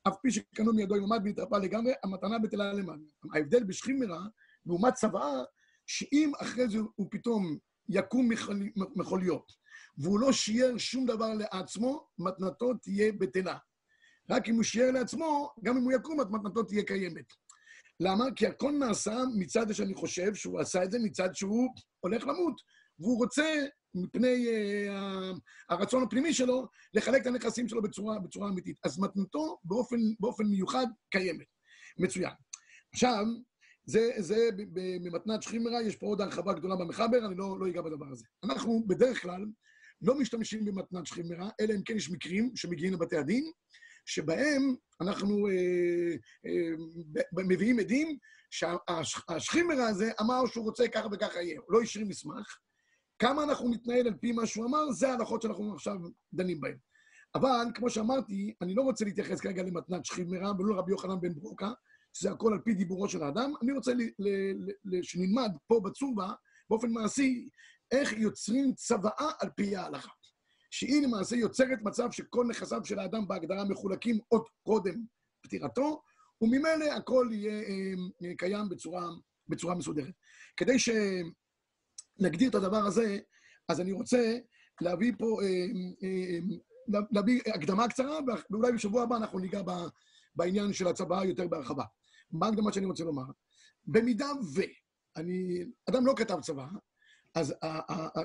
אף 0.09 0.17
פי 0.23 0.31
שקנו 0.31 0.73
מידו 0.73 0.95
עמד 0.95 1.21
והתרפא 1.25 1.57
לגמרי, 1.57 1.93
המתנה 2.05 2.39
בטלה 2.39 2.73
למעלה. 2.73 3.03
ההבדל 3.35 3.65
בשכימרה, 3.65 4.21
לעומת 4.67 4.95
צוואה, 4.95 5.43
שאם 5.87 6.33
אחרי 6.41 6.69
זה 6.69 6.79
הוא 6.95 7.09
פתאום 7.11 7.59
יקום 7.89 8.29
מחוליות, 8.97 9.53
והוא 9.99 10.21
לא 10.21 10.33
שיער 10.33 10.79
שום 10.79 11.07
דבר 11.07 11.35
לעצמו, 11.35 12.07
מתנתו 12.19 12.75
תהיה 12.75 13.13
בטלה. 13.13 13.59
רק 14.31 14.49
אם 14.49 14.55
הוא 14.55 14.63
שיער 14.63 14.91
לעצמו, 14.91 15.51
גם 15.63 15.77
אם 15.77 15.83
הוא 15.83 15.93
יקום, 15.93 16.21
מתנתו 16.21 16.63
תהיה 16.63 16.83
קיימת. 16.83 17.25
למה? 18.01 18.25
כי 18.37 18.47
הכל 18.47 18.73
נעשה 18.73 19.17
מצד 19.39 19.73
שאני 19.73 19.95
חושב 19.95 20.35
שהוא 20.35 20.61
עשה 20.61 20.85
את 20.85 20.91
זה 20.91 20.99
מצד 20.99 21.35
שהוא 21.35 21.69
הולך 22.01 22.27
למות, 22.27 22.61
והוא 22.99 23.19
רוצה, 23.19 23.67
מפני 23.95 24.47
uh, 24.47 25.39
הרצון 25.69 26.03
הפנימי 26.03 26.35
שלו, 26.35 26.67
לחלק 26.95 27.23
את 27.23 27.27
הנכסים 27.27 27.69
שלו 27.69 27.83
בצורה, 27.83 28.19
בצורה 28.19 28.49
אמיתית. 28.49 28.79
אז 28.85 28.99
מתנתו 28.99 29.59
באופן, 29.65 29.97
באופן 30.21 30.45
מיוחד 30.45 30.87
קיימת. 31.11 31.47
מצוין. 31.99 32.33
עכשיו, 32.93 33.25
זה, 33.87 34.11
זה 34.19 34.49
במתנת 35.03 35.43
שכימרה, 35.43 35.83
יש 35.83 35.97
פה 35.97 36.07
עוד 36.07 36.21
הרחבה 36.21 36.53
גדולה 36.53 36.77
במחבר, 36.77 37.27
אני 37.27 37.37
לא, 37.37 37.61
לא 37.61 37.69
אגע 37.69 37.83
בדבר 37.83 38.07
הזה. 38.13 38.25
אנחנו 38.45 38.85
בדרך 38.87 39.23
כלל 39.23 39.47
לא 40.03 40.19
משתמשים 40.19 40.65
במתנת 40.65 41.07
שכימרה, 41.07 41.51
אלא 41.61 41.75
אם 41.75 41.83
כן 41.85 41.97
יש 41.97 42.11
מקרים 42.11 42.53
שמגיעים 42.55 42.93
לבתי 42.93 43.17
הדין, 43.17 43.51
שבהם 44.07 44.75
אנחנו 45.01 45.49
אה, 45.49 46.15
אה, 46.47 46.71
מביאים 47.33 47.79
עדים 47.79 48.19
שהשכימרה 48.51 49.89
הזה 49.89 50.11
אמר 50.21 50.47
שהוא 50.47 50.65
רוצה 50.65 50.89
ככה 50.89 51.09
וככה 51.13 51.43
יהיה, 51.43 51.61
הוא 51.61 51.73
לא 51.73 51.83
השאיר 51.83 52.05
מסמך. 52.05 52.59
כמה 53.19 53.43
אנחנו 53.43 53.69
נתנהל 53.69 54.07
על 54.07 54.15
פי 54.21 54.33
מה 54.33 54.47
שהוא 54.47 54.67
אמר, 54.67 54.91
זה 54.91 55.11
ההלכות 55.11 55.43
שאנחנו 55.43 55.75
עכשיו 55.75 55.97
דנים 56.33 56.61
בהן. 56.61 56.77
אבל, 57.35 57.67
כמו 57.75 57.91
שאמרתי, 57.91 58.55
אני 58.63 58.75
לא 58.75 58.83
רוצה 58.83 59.05
להתייחס 59.05 59.41
כרגע 59.41 59.63
למתנת 59.63 60.05
שכימרה 60.05 60.53
ולא 60.59 60.75
לרבי 60.75 60.91
יוחנן 60.91 61.21
בן 61.21 61.35
ברוקה, 61.35 61.71
שזה 62.13 62.31
הכל 62.31 62.53
על 62.53 62.59
פי 62.65 62.75
דיבורו 62.75 63.09
של 63.09 63.23
האדם. 63.23 63.53
אני 63.63 63.73
רוצה 63.73 63.93
שנלמד 65.03 65.51
פה 65.67 65.81
בצובה, 65.85 66.33
באופן 66.71 66.91
מעשי, 66.91 67.49
איך 67.93 68.13
יוצרים 68.13 68.75
צוואה 68.75 69.31
על 69.41 69.51
פי 69.57 69.77
ההלכה. 69.77 70.11
שהיא 70.71 71.07
למעשה 71.07 71.37
יוצרת 71.37 71.79
מצב 71.83 72.11
שכל 72.11 72.47
נכסיו 72.49 72.85
של 72.85 72.99
האדם 72.99 73.29
בהגדרה 73.29 73.65
מחולקים 73.65 74.19
עוד 74.29 74.43
קודם 74.63 74.95
פטירתו, 75.43 76.03
וממילא 76.43 76.93
הכל 76.97 77.29
יהיה 77.33 77.63
אה, 77.63 78.35
קיים 78.39 78.69
בצורה, 78.69 79.09
בצורה 79.49 79.75
מסודרת. 79.75 80.15
כדי 80.57 80.79
שנגדיר 82.21 82.51
את 82.51 82.55
הדבר 82.55 82.77
הזה, 82.77 83.19
אז 83.69 83.81
אני 83.81 83.93
רוצה 83.93 84.39
להביא 84.81 85.13
פה, 85.19 85.41
אה, 85.43 85.67
אה, 86.03 86.39
להביא 87.11 87.41
הקדמה 87.55 87.89
קצרה, 87.89 88.19
ואולי 88.51 88.73
בשבוע 88.73 89.03
הבא 89.03 89.17
אנחנו 89.17 89.39
ניגע 89.39 89.63
בעניין 90.35 90.73
של 90.73 90.87
הצבא 90.87 91.25
יותר 91.25 91.49
בהרחבה. 91.49 91.85
מה 92.31 92.49
הקדמה 92.49 92.73
שאני 92.73 92.87
רוצה 92.87 93.05
לומר? 93.05 93.25
במידה 93.87 94.29
ו... 94.55 94.61
אני, 95.17 95.65
אדם 95.89 96.07
לא 96.07 96.15
כתב 96.17 96.41
צבא, 96.41 96.67
אז 97.35 97.55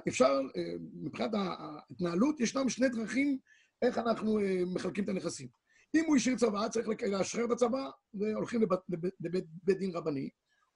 אפשר, 0.07 0.41
אה, 0.57 0.73
מבחינת 0.93 1.31
ההתנהלות, 1.33 2.39
ישנם 2.39 2.69
שני 2.69 2.89
דרכים 2.89 3.37
איך 3.81 3.97
אנחנו 3.97 4.39
אה, 4.39 4.61
מחלקים 4.73 5.03
את 5.03 5.09
הנכסים. 5.09 5.47
אם 5.95 6.03
הוא 6.07 6.15
השאיר 6.15 6.37
צבא, 6.37 6.67
צריך 6.69 6.87
לאשרר 7.07 7.45
את 7.45 7.51
הצבא, 7.51 7.89
והולכים 8.13 8.61
לבית, 8.61 8.79
לבית, 8.89 9.13
לבית 9.19 9.45
בית 9.63 9.77
דין 9.77 9.91
רבני, 9.95 10.29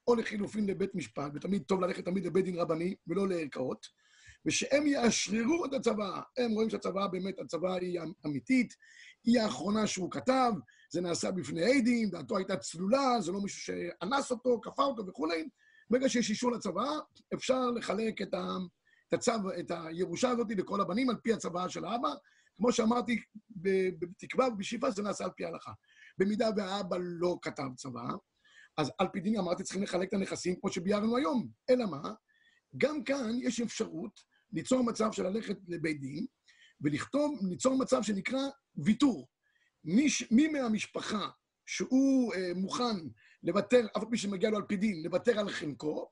או 0.08 0.16
לחילופין 0.16 0.66
לבית 0.66 0.96
משפט, 0.96 1.32
ותמיד 1.36 1.64
טוב 1.64 1.82
ללכת 1.82 2.06
תמיד 2.06 2.26
לבית 2.26 2.46
דין 2.46 2.60
רבני 2.60 2.96
ולא 3.08 3.28
לערכאות, 3.28 3.88
ושהם 4.46 4.88
יאשררו 4.88 5.66
את 5.66 5.74
הצבא. 5.74 6.22
הם 6.38 6.52
רואים 6.52 6.70
שהצבא 6.70 7.08
באמת, 7.08 7.40
הצבא 7.40 7.74
היא 7.74 8.00
אמיתית, 8.26 8.74
היא 9.24 9.40
האחרונה 9.40 9.88
שהוא 9.88 10.12
כתב, 10.12 10.52
זה 10.92 11.02
נעשה 11.02 11.32
בפני 11.32 11.64
עדים, 11.64 12.10
דעתו 12.10 12.38
הייתה 12.38 12.58
צלולה, 12.58 13.22
זה 13.22 13.32
לא 13.32 13.42
מישהו 13.42 13.62
שאנס 13.62 14.32
אותו, 14.32 14.60
כפה 14.64 14.84
אותו 14.84 15.08
וכולי, 15.08 15.50
ברגע 15.90 16.10
שיש 16.10 16.30
אישור 16.30 16.52
לצבא, 16.52 16.90
אפשר 17.34 17.72
לחלק 17.72 18.22
את, 18.22 18.34
ה, 18.34 18.46
את, 19.10 19.14
הצו, 19.14 19.32
את 19.60 19.72
הירושה 19.72 20.30
הזאת 20.30 20.48
לכל 20.50 20.82
הבנים 20.82 21.10
על 21.10 21.16
פי 21.16 21.34
הצוואה 21.34 21.70
של 21.70 21.86
האבא. 21.86 22.10
כמו 22.56 22.72
שאמרתי, 22.72 23.22
בתקווה 24.00 24.48
ובשאיפה 24.48 24.92
זה 24.92 25.04
נעשה 25.04 25.24
על 25.24 25.32
פי 25.36 25.46
ההלכה. 25.46 25.72
במידה 26.18 26.50
והאבא 26.58 26.98
לא 27.00 27.38
כתב 27.42 27.68
צבא, 27.76 28.08
אז 28.78 28.92
על 28.98 29.08
פי 29.14 29.20
דין 29.20 29.40
אמרתי, 29.40 29.64
צריכים 29.64 29.84
לחלק 29.84 30.10
את 30.10 30.14
הנכסים 30.14 30.56
כמו 30.60 30.72
שביארנו 30.72 31.18
היום. 31.18 31.48
אלא 31.70 31.86
מה? 31.86 32.14
גם 32.78 33.04
כאן 33.04 33.36
יש 33.42 33.62
אפשרות 33.62 34.20
ליצור 34.54 34.84
מצב 34.84 35.12
של 35.12 35.24
ללכת 35.24 35.58
לבית 35.68 36.02
דין, 36.02 36.26
ולכתוב, 36.82 37.40
ליצור 37.50 37.78
מצב 37.78 38.02
שנקרא 38.04 38.40
ויתור. 38.78 39.28
מי, 39.84 40.08
מי 40.32 40.48
מהמשפחה 40.48 41.30
שהוא 41.66 42.34
אה, 42.34 42.52
מוכן 42.56 42.96
לוותר, 43.44 43.88
אף 43.98 44.04
על 44.04 44.10
פי 44.10 44.18
שמגיע 44.18 44.50
לו 44.50 44.58
על 44.58 44.64
פי 44.64 44.76
דין, 44.76 45.04
לוותר 45.04 45.40
על 45.40 45.50
חלקו, 45.50 46.12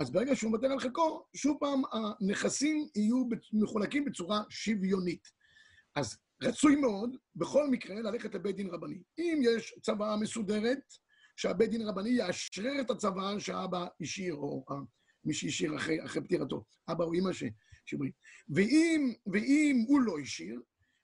אז 0.00 0.10
ברגע 0.10 0.36
שהוא 0.36 0.50
מוותר 0.50 0.72
על 0.72 0.80
חלקו, 0.80 1.26
שוב 1.36 1.56
פעם 1.60 1.82
הנכסים 1.92 2.88
יהיו 2.94 3.24
מחולקים 3.52 4.04
בצורה 4.04 4.42
שוויונית. 4.50 5.28
אז 5.96 6.18
רצוי 6.42 6.76
מאוד, 6.76 7.16
בכל 7.36 7.68
מקרה, 7.68 8.00
ללכת 8.00 8.34
לבית 8.34 8.56
דין 8.56 8.70
רבני. 8.70 9.02
אם 9.18 9.40
יש 9.44 9.74
צוואה 9.82 10.16
מסודרת, 10.16 10.82
שהבית 11.38 11.70
דין 11.70 11.88
רבני 11.88 12.10
יאשרר 12.10 12.80
את 12.80 12.90
הצוואה 12.90 13.40
שהאבא 13.40 13.86
השאיר, 14.00 14.34
או 14.34 14.64
מי 15.24 15.34
שהשאיר 15.34 15.76
אחרי, 15.76 16.04
אחרי 16.04 16.24
פטירתו, 16.24 16.64
אבא 16.88 17.04
או 17.04 17.14
אמא 17.14 17.30
שברית. 17.86 18.14
ואם, 18.48 19.12
ואם 19.32 19.84
הוא 19.88 20.00
לא 20.00 20.18
השאיר, 20.22 20.60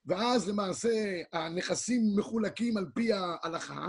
ואז 0.06 0.48
למעשה 0.48 1.22
הנכסים 1.32 2.02
מחולקים 2.16 2.76
על 2.76 2.86
פי 2.94 3.12
ההלכה, 3.12 3.86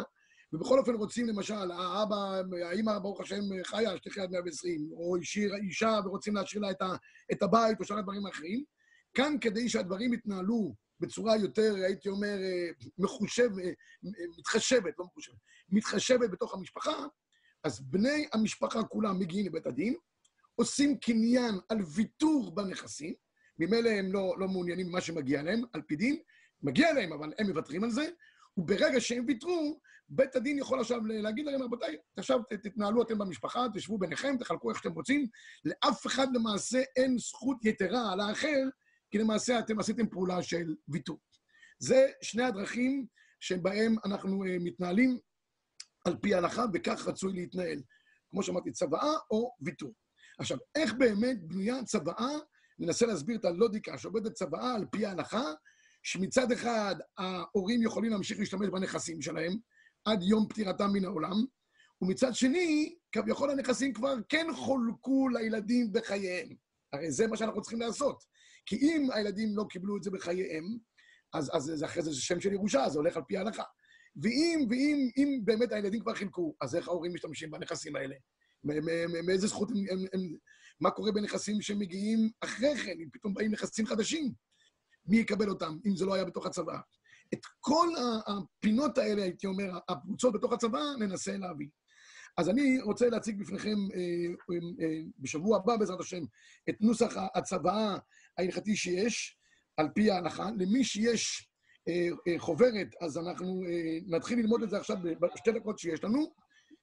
ובכל 0.53 0.79
אופן 0.79 0.93
רוצים 0.93 1.27
למשל, 1.27 1.71
האבא, 1.71 2.41
האמא, 2.69 2.99
ברוך 2.99 3.21
השם, 3.21 3.41
חיה, 3.63 3.97
שתחיה 3.97 4.23
עד 4.23 4.31
120, 4.31 4.89
או 4.93 5.17
השאיר 5.17 5.55
אישה 5.55 5.99
ורוצים 6.05 6.35
להשאיר 6.35 6.61
לה 6.61 6.71
את, 6.71 6.81
ה, 6.81 6.95
את 7.31 7.43
הבית 7.43 7.79
או 7.79 7.85
שאר 7.85 7.97
הדברים 7.97 8.25
האחרים. 8.25 8.63
כאן, 9.13 9.35
כדי 9.41 9.69
שהדברים 9.69 10.13
יתנהלו 10.13 10.75
בצורה 10.99 11.37
יותר, 11.37 11.75
הייתי 11.75 12.09
אומר, 12.09 12.37
מחושב, 12.97 13.49
מתחשבת, 14.37 14.93
לא 14.99 15.05
מחושבת, 15.05 15.35
מתחשבת 15.69 16.29
בתוך 16.29 16.53
המשפחה, 16.53 17.05
אז 17.63 17.79
בני 17.81 18.27
המשפחה 18.33 18.83
כולם 18.83 19.19
מגיעים 19.19 19.45
לבית 19.45 19.67
הדין, 19.67 19.95
עושים 20.55 20.97
קניין 20.97 21.55
על 21.69 21.77
ויתור 21.95 22.55
בנכסים, 22.55 23.13
ממילא 23.59 23.89
הם 23.89 24.13
לא, 24.13 24.35
לא 24.39 24.47
מעוניינים 24.47 24.87
במה 24.87 25.01
שמגיע 25.01 25.43
להם, 25.43 25.61
על 25.73 25.81
פי 25.81 25.95
דין, 25.95 26.17
מגיע 26.63 26.93
להם, 26.93 27.13
אבל 27.13 27.33
הם 27.39 27.47
מוותרים 27.47 27.83
על 27.83 27.91
זה, 27.91 28.09
וברגע 28.57 29.01
שהם 29.01 29.25
ויתרו, 29.27 29.79
בית 30.09 30.35
הדין 30.35 30.59
יכול 30.59 30.79
עכשיו 30.79 31.05
להגיד 31.05 31.45
להם, 31.45 31.61
רבותיי, 31.61 31.97
עכשיו 32.17 32.39
תתנהלו 32.63 33.01
אתם 33.01 33.17
במשפחה, 33.17 33.65
תשבו 33.73 33.97
ביניכם, 33.97 34.35
תחלקו 34.39 34.69
איך 34.69 34.77
שאתם 34.77 34.91
רוצים. 34.91 35.27
לאף 35.65 36.07
אחד 36.07 36.27
למעשה 36.33 36.83
אין 36.95 37.17
זכות 37.17 37.65
יתרה 37.65 38.13
על 38.13 38.19
האחר, 38.19 38.63
כי 39.15 39.19
למעשה 39.19 39.59
אתם 39.59 39.79
עשיתם 39.79 40.07
פעולה 40.07 40.43
של 40.43 40.75
ויתור. 40.87 41.19
זה 41.79 42.07
שני 42.21 42.43
הדרכים 42.43 43.05
שבהם 43.39 43.95
אנחנו 44.05 44.43
uh, 44.43 44.47
מתנהלים 44.59 45.19
על 46.05 46.15
פי 46.21 46.33
ההלכה, 46.33 46.65
וכך 46.73 47.07
רצוי 47.07 47.33
להתנהל. 47.33 47.81
כמו 48.31 48.43
שאמרתי, 48.43 48.71
צוואה 48.71 49.13
או 49.31 49.55
ויתור. 49.61 49.93
עכשיו, 50.39 50.57
איך 50.75 50.93
באמת 50.93 51.37
בנויה 51.41 51.83
צוואה? 51.83 52.29
ננסה 52.79 53.05
להסביר 53.05 53.37
את 53.37 53.45
הלודיקה 53.45 53.97
שעובדת 53.97 54.33
צוואה 54.33 54.75
על 54.75 54.85
פי 54.91 55.05
ההלכה, 55.05 55.43
שמצד 56.03 56.51
אחד 56.51 56.95
ההורים 57.17 57.83
יכולים 57.83 58.11
להמשיך 58.11 58.39
להשתמש 58.39 58.67
בנכסים 58.67 59.21
שלהם, 59.21 59.53
עד 60.05 60.23
יום 60.23 60.47
פטירתם 60.49 60.89
מן 60.93 61.05
העולם, 61.05 61.45
ומצד 62.01 62.35
שני, 62.35 62.95
כביכול 63.11 63.51
הנכסים 63.51 63.93
כבר 63.93 64.15
כן 64.29 64.47
חולקו 64.55 65.29
לילדים 65.29 65.91
בחייהם. 65.91 66.49
הרי 66.93 67.11
זה 67.11 67.27
מה 67.27 67.37
שאנחנו 67.37 67.61
צריכים 67.61 67.79
לעשות. 67.79 68.23
כי 68.65 68.75
אם 68.75 69.07
הילדים 69.11 69.57
לא 69.57 69.65
קיבלו 69.69 69.97
את 69.97 70.03
זה 70.03 70.11
בחייהם, 70.11 70.77
אז, 71.33 71.51
אז, 71.53 71.73
אז 71.73 71.83
אחרי 71.83 72.03
זה 72.03 72.11
זה 72.11 72.21
שם 72.21 72.39
של 72.39 72.53
ירושה, 72.53 72.89
זה 72.89 72.99
הולך 72.99 73.17
על 73.17 73.23
פי 73.27 73.37
ההלכה. 73.37 73.63
ואם, 74.23 74.67
ואם 74.69 75.09
אם 75.17 75.39
באמת 75.43 75.71
הילדים 75.71 75.99
כבר 75.99 76.13
חילקו, 76.13 76.55
אז 76.61 76.75
איך 76.75 76.87
ההורים 76.87 77.13
משתמשים 77.13 77.51
בנכסים 77.51 77.95
האלה? 77.95 78.15
מאיזה 79.25 79.47
זכות 79.47 79.69
הם, 79.69 79.77
הם, 79.77 80.05
הם... 80.13 80.21
מה 80.79 80.91
קורה 80.91 81.11
בנכסים 81.11 81.61
שמגיעים 81.61 82.29
אחרי 82.41 82.77
כן, 82.77 82.91
אם 82.91 83.07
פתאום 83.13 83.33
באים 83.33 83.51
נכסים 83.51 83.85
חדשים? 83.85 84.33
מי 85.05 85.17
יקבל 85.17 85.49
אותם, 85.49 85.77
אם 85.85 85.95
זה 85.95 86.05
לא 86.05 86.13
היה 86.13 86.25
בתוך 86.25 86.45
הצבא? 86.45 86.77
את 87.33 87.39
כל 87.59 87.87
הפינות 88.27 88.97
האלה, 88.97 89.23
הייתי 89.23 89.47
אומר, 89.47 89.79
הפרוצות 89.89 90.33
בתוך 90.33 90.53
הצבא, 90.53 90.79
ננסה 90.99 91.37
להביא. 91.37 91.67
אז 92.37 92.49
אני 92.49 92.81
רוצה 92.81 93.09
להציג 93.09 93.39
בפניכם 93.39 93.77
אה, 93.93 93.99
אה, 94.51 94.85
אה, 94.85 94.99
בשבוע 95.19 95.57
הבא, 95.57 95.77
בעזרת 95.77 95.99
השם, 95.99 96.23
את 96.69 96.75
נוסח 96.81 97.13
הצוואה 97.35 97.97
ההלכתי 98.37 98.75
שיש, 98.75 99.37
על 99.77 99.87
פי 99.95 100.11
ההלכה. 100.11 100.49
למי 100.59 100.83
שיש 100.83 101.49
חוברת, 102.37 102.87
אז 103.01 103.17
אנחנו 103.17 103.63
נתחיל 104.07 104.39
ללמוד 104.39 104.63
את 104.63 104.69
זה 104.69 104.77
עכשיו 104.77 104.97
בשתי 105.21 105.51
דקות 105.51 105.79
שיש 105.79 106.03
לנו, 106.03 106.33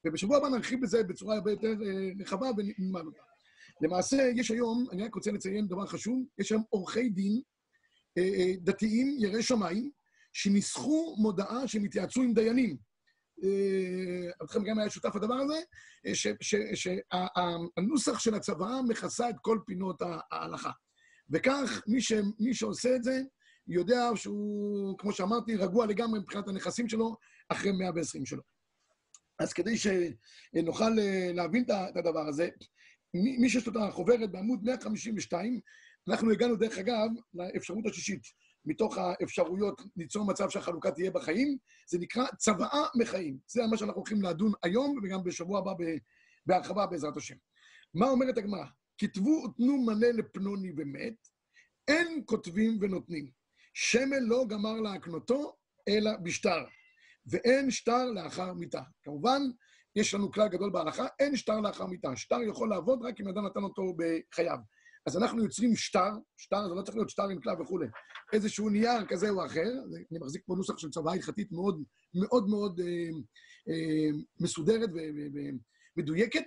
ובשבוע 0.07 0.37
הבא 0.37 0.49
נרחיב 0.49 0.83
בזה 0.83 1.03
בצורה 1.03 1.35
הרבה 1.35 1.51
יותר 1.51 1.75
רחבה 2.21 2.47
ונלמד 2.57 3.05
אותה. 3.07 3.23
למעשה, 3.81 4.31
יש 4.37 4.51
היום, 4.51 4.87
אני 4.93 5.03
רק 5.03 5.15
רוצה 5.15 5.33
לציין 5.33 5.69
דבר 5.69 5.87
חשוב, 5.87 6.27
יש 6.39 6.51
היום 6.51 6.63
עורכי 6.69 7.09
דין 7.09 7.41
דתיים, 8.61 9.17
יראי 9.19 9.43
שמיים, 9.43 9.91
שניסחו 10.33 11.17
מודעה 11.19 11.69
שהם 11.69 11.85
התייעצו 11.85 12.23
עם 12.23 12.35
דיינים. 12.35 12.77
אתכם 14.43 14.65
גם 14.65 14.79
היה 14.79 14.91
שותף 14.91 15.15
לדבר 15.15 15.35
הזה, 15.35 15.61
שהנוסח 16.75 18.19
של 18.19 18.35
הצוואה 18.35 18.83
מכסה 18.83 19.31
את 19.31 19.35
כל 19.41 19.59
פינות 19.67 20.03
ההלכה. 20.31 20.71
וכך, 21.33 21.83
מי, 21.87 22.01
ש, 22.01 22.13
מי 22.41 22.55
שעושה 22.55 22.97
את 22.97 23.05
זה, 23.05 23.21
יודע 23.69 24.11
שהוא, 24.15 24.99
כמו 24.99 25.13
שאמרתי, 25.13 25.57
רגוע 25.57 25.87
לגמרי 25.87 26.21
מבחינת 26.21 26.49
הנכסים 26.49 26.89
שלו, 26.89 27.17
אחרי 27.49 27.73
120 27.73 28.27
שלו. 28.27 28.43
אז 29.39 29.53
כדי 29.53 29.75
שנוכל 29.77 30.91
להבין 31.35 31.65
את 31.65 31.97
הדבר 31.97 32.29
הזה, 32.29 32.49
מי 33.15 33.49
שיש 33.49 33.67
לו 33.67 33.73
את 33.73 33.89
החוברת 33.89 34.33
בעמוד 34.33 34.65
152, 34.65 35.61
אנחנו 36.09 36.31
הגענו, 36.31 36.57
דרך 36.57 36.79
אגב, 36.79 37.09
לאפשרות 37.35 37.87
השישית. 37.87 38.23
מתוך 38.65 38.99
האפשרויות 38.99 39.83
ליצור 39.97 40.27
מצב 40.27 40.51
שהחלוקה 40.51 40.91
תהיה 40.91 41.11
בחיים, 41.11 41.59
זה 41.91 41.99
נקרא 41.99 42.27
צוואה 42.39 42.87
מחיים. 42.95 43.39
זה 43.47 43.63
מה 43.71 43.77
שאנחנו 43.77 43.97
הולכים 43.97 44.23
לדון 44.23 44.53
היום, 44.63 44.99
וגם 45.03 45.25
בשבוע 45.25 45.59
הבא 45.59 45.73
בהרחבה 46.47 46.87
בעזרת 46.87 47.17
השם. 47.17 47.35
מה 47.95 48.09
אומרת 48.09 48.39
הגמרא? 48.39 48.65
כתבו 49.03 49.45
ותנו 49.45 49.79
מלא 49.79 50.09
לפלוני 50.09 50.73
ומת, 50.77 51.15
אין 51.89 52.23
כותבים 52.27 52.79
ונותנים. 52.81 53.31
שמן 53.75 54.23
לא 54.23 54.45
גמר 54.49 54.81
להקנותו, 54.81 55.57
אלא 55.89 56.11
בשטר. 56.23 56.65
ואין 57.27 57.71
שטר 57.71 58.05
לאחר 58.05 58.53
מיתה. 58.53 58.83
כמובן, 59.03 59.43
יש 59.97 60.15
לנו 60.15 60.31
כלל 60.31 60.49
גדול 60.49 60.71
בהלכה, 60.71 61.07
אין 61.19 61.37
שטר 61.37 61.61
לאחר 61.61 61.87
מיתה. 61.87 62.17
שטר 62.17 62.43
יכול 62.43 62.71
לעבוד 62.71 63.03
רק 63.03 63.21
אם 63.21 63.29
אדם 63.29 63.47
נתן 63.47 63.63
אותו 63.63 63.83
בחייו. 63.97 64.59
אז 65.07 65.17
אנחנו 65.17 65.43
יוצרים 65.43 65.77
שטר, 65.77 66.11
שטר 66.37 66.69
זה 66.69 66.75
לא 66.75 66.83
צריך 66.83 66.97
להיות 66.97 67.11
שטר 67.11 67.29
עם 67.29 67.41
כלל 67.41 67.63
וכולי, 67.63 67.87
איזשהו 68.33 68.69
נייר 68.69 69.07
כזה 69.09 69.31
או 69.31 69.47
אחר, 69.47 69.71
אני 70.11 70.19
מחזיק 70.21 70.43
פה 70.47 70.55
נוסח 70.57 70.79
של 70.79 70.91
צוואה 70.91 71.15
הלכתית 71.15 71.53
מאוד 71.53 71.83
מאוד 72.15 72.49
מאוד 72.49 72.81
אה, 72.81 73.09
אה, 73.69 74.19
מסודרת 74.41 74.91
ומדויקת, 75.97 76.47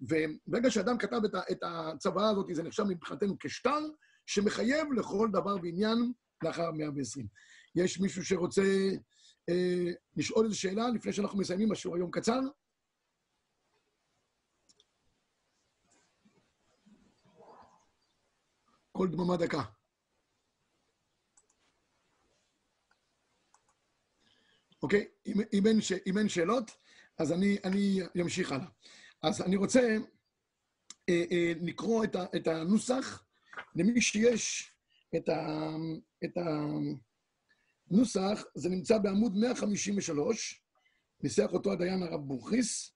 וברגע 0.00 0.70
שאדם 0.70 0.98
כתב 0.98 1.20
את, 1.24 1.34
את 1.50 1.58
הצוואה 1.62 2.30
הזאת, 2.30 2.46
זה 2.52 2.62
נחשב 2.62 2.82
מבחינתנו 2.82 3.36
כשטר, 3.40 3.78
שמחייב 4.26 4.92
לכל 4.92 5.28
דבר 5.32 5.56
ועניין 5.62 6.12
לאחר 6.42 6.70
120. 6.70 7.26
יש 7.74 8.00
מישהו 8.00 8.24
שרוצה 8.24 8.62
אה, 9.48 9.92
לשאול 10.16 10.44
איזו 10.44 10.60
שאלה 10.60 10.88
לפני 10.88 11.12
שאנחנו 11.12 11.38
מסיימים, 11.38 11.72
השיעור 11.72 11.96
היום 11.96 12.10
קצר? 12.10 12.40
כל 18.92 19.08
דממה 19.08 19.36
דקה. 19.36 19.62
אוקיי? 24.82 25.08
אם, 25.26 25.40
אם, 25.52 25.66
אין, 25.66 25.80
ש, 25.80 25.92
אם 26.06 26.18
אין 26.18 26.28
שאלות, 26.28 26.70
אז 27.18 27.32
אני, 27.32 27.58
אני 27.64 28.00
אמשיך 28.22 28.52
הלאה. 28.52 28.66
אז 29.22 29.40
אני 29.40 29.56
רוצה 29.56 29.80
אה, 31.08 31.24
אה, 31.32 31.52
לקרוא 31.60 32.04
את, 32.04 32.16
ה, 32.16 32.24
את 32.36 32.46
הנוסח 32.46 33.24
למי 33.74 34.00
שיש 34.00 34.72
את, 35.16 35.28
ה, 35.28 35.68
את 36.24 36.36
הנוסח, 37.90 38.44
זה 38.54 38.68
נמצא 38.68 38.98
בעמוד 38.98 39.36
153, 39.36 40.64
ניסח 41.22 41.52
אותו 41.52 41.72
הדיין 41.72 42.02
הרב 42.02 42.20
בוכריס, 42.20 42.94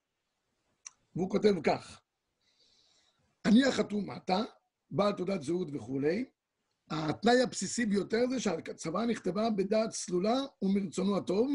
והוא 1.16 1.30
כותב 1.30 1.54
כך: 1.64 2.00
אני 3.44 3.64
החתום 3.64 4.10
מטה, 4.10 4.44
בעל 4.90 5.12
תעודת 5.12 5.42
זהות 5.42 5.68
וכולי. 5.72 6.24
התנאי 6.90 7.42
הבסיסי 7.42 7.86
ביותר 7.86 8.26
זה 8.30 8.40
שהצוואה 8.40 9.06
נכתבה 9.06 9.50
בדעת 9.50 9.90
צלולה 9.90 10.36
ומרצונו 10.62 11.16
הטוב, 11.16 11.50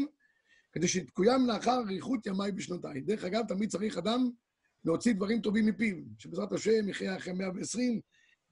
כדי 0.72 0.88
שתקוים 0.88 1.46
לאחר 1.46 1.80
אריכות 1.80 2.26
ימיי 2.26 2.52
בשנותיי. 2.52 3.00
דרך 3.00 3.24
אגב, 3.24 3.46
תמיד 3.48 3.70
צריך 3.70 3.98
אדם 3.98 4.30
להוציא 4.84 5.12
דברים 5.12 5.40
טובים 5.40 5.66
מפיו, 5.66 5.96
שבעזרת 6.18 6.52
השם 6.52 6.88
יחיה 6.88 7.16
אחרי 7.16 7.32
120, 7.32 8.00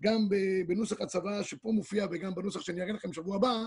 גם 0.02 0.28
בנוסח 0.66 1.00
הצוואה 1.00 1.44
שפה 1.44 1.72
מופיע 1.72 2.06
וגם 2.10 2.34
בנוסח 2.34 2.60
שאני 2.60 2.82
אראה 2.82 2.92
לכם 2.92 3.12
שבוע 3.12 3.36
הבא, 3.36 3.64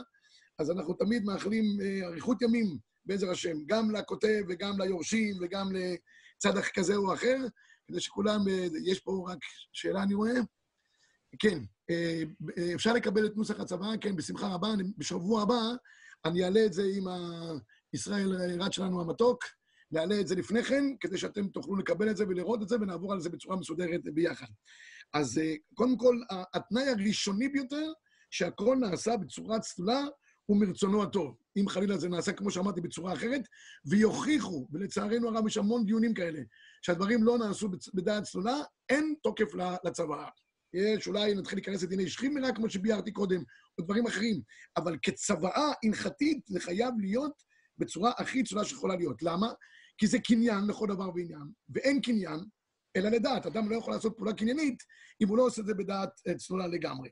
אז 0.60 0.71
אנחנו 0.71 0.93
תמיד 0.93 1.23
מאחלים 1.23 1.65
אה, 1.82 2.08
אריכות 2.08 2.41
ימים 2.41 2.78
בעזר 3.06 3.32
השם, 3.32 3.58
גם 3.65 3.91
לכותב 3.91 4.41
וגם 4.49 4.82
ליורשים 4.82 5.36
וגם 5.41 5.69
לצד 5.71 6.60
כזה 6.73 6.95
או 6.95 7.13
אחר, 7.13 7.38
כדי 7.88 7.99
שכולם, 7.99 8.39
אה, 8.49 8.67
יש 8.86 8.99
פה 8.99 9.26
רק 9.30 9.38
שאלה 9.73 10.04
אני 10.04 10.13
רואה. 10.13 10.34
כן, 11.39 11.60
אה, 11.89 12.23
אפשר 12.76 12.93
לקבל 12.93 13.26
את 13.26 13.36
נוסח 13.36 13.60
הצוואה, 13.60 13.97
כן, 13.97 14.15
בשמחה 14.15 14.47
רבה. 14.47 14.69
בשבוע 14.97 15.41
הבא 15.41 15.62
אני 16.26 16.43
אעלה 16.43 16.65
את 16.65 16.73
זה 16.73 16.84
עם 16.95 17.04
ישראל 17.93 18.62
רץ 18.62 18.71
שלנו 18.71 19.02
המתוק, 19.02 19.43
נעלה 19.93 20.19
את 20.19 20.27
זה 20.27 20.36
לפני 20.36 20.63
כן, 20.63 20.84
כדי 20.99 21.17
שאתם 21.17 21.47
תוכלו 21.47 21.75
לקבל 21.75 22.10
את 22.10 22.17
זה 22.17 22.27
ולראות 22.27 22.62
את 22.62 22.69
זה, 22.69 22.75
ונעבור 22.82 23.13
על 23.13 23.19
זה 23.19 23.29
בצורה 23.29 23.56
מסודרת 23.56 24.03
ביחד. 24.03 24.47
אז 25.13 25.38
אה, 25.38 25.53
קודם 25.73 25.97
כל, 25.97 26.19
התנאי 26.53 26.89
הראשוני 26.89 27.49
ביותר, 27.49 27.91
שהכל 28.32 28.77
נעשה 28.79 29.17
בצורה 29.17 29.60
צלולה 29.60 30.01
ומרצונו 30.49 31.03
הטוב. 31.03 31.36
אם 31.58 31.69
חלילה 31.69 31.97
זה 31.97 32.10
נעשה, 32.10 32.34
כמו 32.34 32.51
שאמרתי, 32.51 32.82
בצורה 32.82 33.13
אחרת, 33.13 33.41
ויוכיחו, 33.86 34.67
ולצערנו 34.71 35.29
הרב 35.29 35.47
יש 35.47 35.58
המון 35.58 35.86
דיונים 35.86 36.13
כאלה, 36.13 36.39
שהדברים 36.82 37.23
לא 37.23 37.38
נעשו 37.38 37.69
בדעת 37.93 38.23
צלולה, 38.23 38.58
אין 38.89 39.15
תוקף 39.23 39.53
לצוואה. 39.84 40.29
יש, 40.73 41.08
אולי 41.08 41.36
נתחיל 41.36 41.58
להיכנס 41.58 41.84
לדיני 41.84 42.10
שכימרה, 42.10 42.51
כמו 42.51 42.69
שביארתי 42.69 43.12
קודם, 43.12 43.43
או 43.77 43.84
דברים 43.84 44.08
אחרים, 44.08 44.41
אבל 44.77 44.97
כצוואה 45.01 45.71
הלכתית 45.84 46.39
זה 46.47 46.60
חייב 46.60 46.93
להיות 46.99 47.43
בצורה 47.77 48.12
הכי 48.17 48.43
צלולה 48.43 48.65
שיכולה 48.65 48.95
להיות. 48.95 49.23
למה? 49.23 49.47
כי 49.97 50.08
זה 50.08 50.19
קניין 50.19 50.67
לכל 50.67 50.88
דבר 50.88 51.10
ועניין, 51.15 51.51
ואין 51.69 52.01
קניין 52.01 52.39
אלא 52.95 53.10
לדעת. 53.10 53.45
אדם 53.45 53.69
לא 53.69 53.75
יכול 53.75 53.93
לעשות 53.93 54.17
פעולה 54.17 54.34
קניינית 54.34 54.84
אם 55.21 55.27
הוא 55.27 55.38
לא 55.38 55.45
עושה 55.45 55.62
את 55.62 55.65
זה 55.65 55.73
בדעת 55.73 56.21
אה, 56.27 56.36
צלולה 56.36 56.67
לגמרי. 56.67 57.10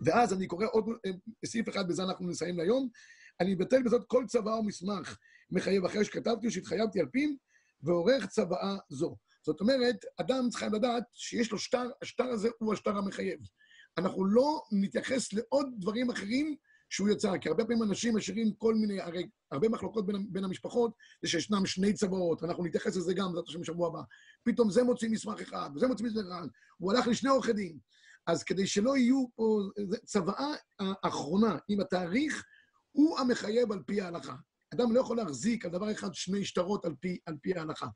ואז 0.00 0.32
אני 0.32 0.46
קורא 0.46 0.66
עוד 0.72 0.84
אה, 1.06 1.10
סעיף 1.46 1.68
אחד, 1.68 1.88
בזה 1.88 2.02
אנחנו 2.02 2.28
נסיים 2.28 2.56
להיום. 2.58 2.88
אני 3.40 3.54
אבטל 3.54 3.82
בזאת 3.82 4.02
כל 4.06 4.24
צוואה 4.28 4.54
או 4.54 4.62
מסמך 4.62 5.18
מחייב 5.50 5.84
אחרי 5.84 6.04
שכתבתי 6.04 6.46
או 6.46 6.52
שהתחייבתי 6.52 7.00
על 7.00 7.06
פיו, 7.06 7.30
ועורך 7.82 8.26
צוואה 8.26 8.76
זו. 8.88 9.16
זאת 9.42 9.60
אומרת, 9.60 10.04
אדם 10.20 10.48
צריך 10.50 10.62
לדעת 10.62 11.04
שיש 11.12 11.52
לו 11.52 11.58
שטר, 11.58 11.90
השטר 12.02 12.24
הזה 12.24 12.48
הוא 12.58 12.72
השטר 12.72 12.98
המחייב. 12.98 13.40
אנחנו 13.98 14.24
לא 14.24 14.62
נתייחס 14.72 15.32
לעוד 15.32 15.66
דברים 15.78 16.10
אחרים 16.10 16.56
שהוא 16.88 17.08
יצר, 17.08 17.38
כי 17.38 17.48
הרבה 17.48 17.64
פעמים 17.64 17.82
אנשים 17.82 18.16
משאירים 18.16 18.52
כל 18.52 18.74
מיני, 18.74 19.00
הרי 19.00 19.28
הרבה 19.50 19.68
מחלוקות 19.68 20.06
בין, 20.06 20.32
בין 20.32 20.44
המשפחות, 20.44 20.92
זה 21.22 21.28
שישנם 21.28 21.66
שני 21.66 21.92
צבאות, 21.92 22.44
אנחנו 22.44 22.64
נתייחס 22.64 22.96
לזה 22.96 23.14
גם, 23.14 23.26
בעזרת 23.26 23.48
השם 23.48 23.60
בשבוע 23.60 23.88
הבא. 23.88 24.00
פתאום 24.42 24.70
זה 24.70 24.82
מוציא 24.82 25.08
מסמך 25.08 25.40
אחד, 25.40 25.70
וזה 25.74 25.86
מוציא 25.86 26.06
מסמך 26.06 26.26
אחד, 26.26 26.46
הוא 26.78 26.92
הלך 26.92 27.06
לשני 27.06 27.30
עורכי 27.30 27.52
דין. 27.52 27.78
אז 28.26 28.44
כדי 28.44 28.66
שלא 28.66 28.96
יהיו 28.96 29.26
פה, 29.34 29.60
צוואה 30.04 30.54
האחרונה 30.78 31.58
עם 31.68 31.80
התאריך, 31.80 32.44
הוא 32.92 33.18
המחייב 33.18 33.72
על 33.72 33.82
פי 33.86 34.00
ההלכה. 34.00 34.34
אדם 34.74 34.92
לא 34.92 35.00
יכול 35.00 35.16
להחזיק 35.16 35.64
על 35.64 35.70
דבר 35.70 35.92
אחד 35.92 36.14
שני 36.14 36.44
שטרות 36.44 36.84
על 36.84 36.94
פי, 37.00 37.18
על 37.26 37.36
פי 37.42 37.58
ההלכה. 37.58 37.86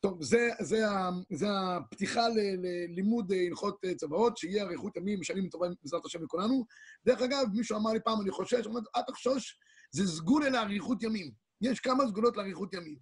טוב, 0.00 0.22
זה, 0.22 0.48
זה, 0.60 0.84
זה 1.30 1.46
הפתיחה 1.50 2.28
ללימוד 2.28 3.32
הלכות 3.32 3.84
צוואות, 3.96 4.36
שיהיה 4.36 4.64
אריכות 4.64 4.96
ימים, 4.96 5.22
שנים 5.22 5.48
טובה 5.48 5.66
בעזרת 5.82 6.04
השם 6.04 6.22
לכולנו. 6.22 6.66
דרך 7.06 7.22
אגב, 7.22 7.46
מישהו 7.54 7.76
אמר 7.76 7.92
לי 7.92 8.00
פעם, 8.04 8.20
אני 8.20 8.30
חושש, 8.30 8.66
אמרתי, 8.66 8.86
אל 8.96 9.02
תחשוש, 9.02 9.58
זה 9.90 10.06
סגולה 10.06 10.50
לאריכות 10.50 11.02
ימים. 11.02 11.30
יש 11.60 11.80
כמה 11.80 12.06
סגולות 12.06 12.36
לאריכות 12.36 12.74
ימים. 12.74 12.96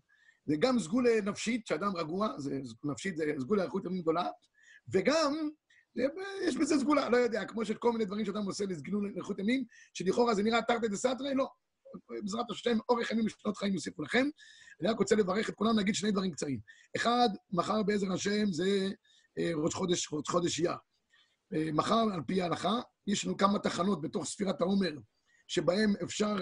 זה 0.47 0.57
גם 0.59 0.79
סגולה 0.79 1.21
נפשית, 1.21 1.67
שאדם 1.67 1.97
רגוע, 1.97 2.29
זה 2.39 2.61
נפשית, 2.85 3.17
זה 3.17 3.25
סגולה 3.41 3.63
לאריכות 3.63 3.85
ימים 3.85 4.03
גדולה, 4.03 4.29
וגם, 4.93 5.49
יש 6.43 6.57
בזה 6.57 6.79
סגולה, 6.79 7.09
לא 7.09 7.17
יודע, 7.17 7.45
כמו 7.45 7.65
של 7.65 7.75
כל 7.75 7.93
מיני 7.93 8.05
דברים 8.05 8.25
שאדם 8.25 8.45
עושה 8.45 8.65
לסגנון 8.69 9.05
לאריכות 9.05 9.39
ימים, 9.39 9.65
שלכאורה 9.95 10.35
זה 10.35 10.43
נראה 10.43 10.63
תרתי 10.63 10.89
דה 10.89 10.97
סתרי, 10.97 11.35
לא. 11.35 11.49
בעזרת 12.23 12.51
השם, 12.51 12.79
אורך 12.89 13.11
ימים 13.11 13.27
ושנות 13.27 13.57
חיים 13.57 13.75
יוסיפו 13.75 14.03
לכם. 14.03 14.27
אני 14.83 14.91
רק 14.91 14.99
רוצה 14.99 15.17
לברך 15.17 15.49
את 15.49 15.55
כולם, 15.55 15.77
להגיד 15.77 15.95
שני 15.95 16.11
דברים 16.11 16.31
קצרים. 16.33 16.61
אחד, 16.97 17.29
מחר 17.53 17.83
בעזר 17.83 18.13
השם 18.13 18.53
זה 18.53 18.89
אה, 19.39 19.51
ראש 19.55 19.75
חודש, 19.75 20.13
ראש 20.13 20.29
חודש 20.29 20.61
אייר. 20.61 20.77
אה, 21.55 21.73
מחר, 21.73 22.05
על 22.15 22.21
פי 22.27 22.43
ההלכה, 22.43 22.81
יש 23.07 23.25
לנו 23.25 23.37
כמה 23.37 23.59
תחנות 23.59 24.01
בתוך 24.01 24.25
ספירת 24.25 24.61
העומר, 24.61 24.93
שבהם 25.49 25.95
אפשר 26.03 26.37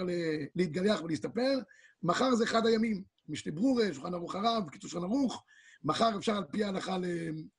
להתגלח 0.55 1.01
ולהסתפר. 1.01 1.59
מחר 2.03 2.35
זה 2.35 2.43
אחד 2.43 2.65
הימים. 2.65 3.03
משנה 3.29 3.53
ברורה, 3.53 3.93
שולחן 3.93 4.13
ערוך 4.13 4.35
הרב, 4.35 4.69
קיצור 4.69 4.89
שולחן 4.89 5.05
ערוך. 5.05 5.43
מחר 5.83 6.17
אפשר 6.17 6.37
על 6.37 6.43
פי 6.51 6.63
ההלכה 6.63 6.97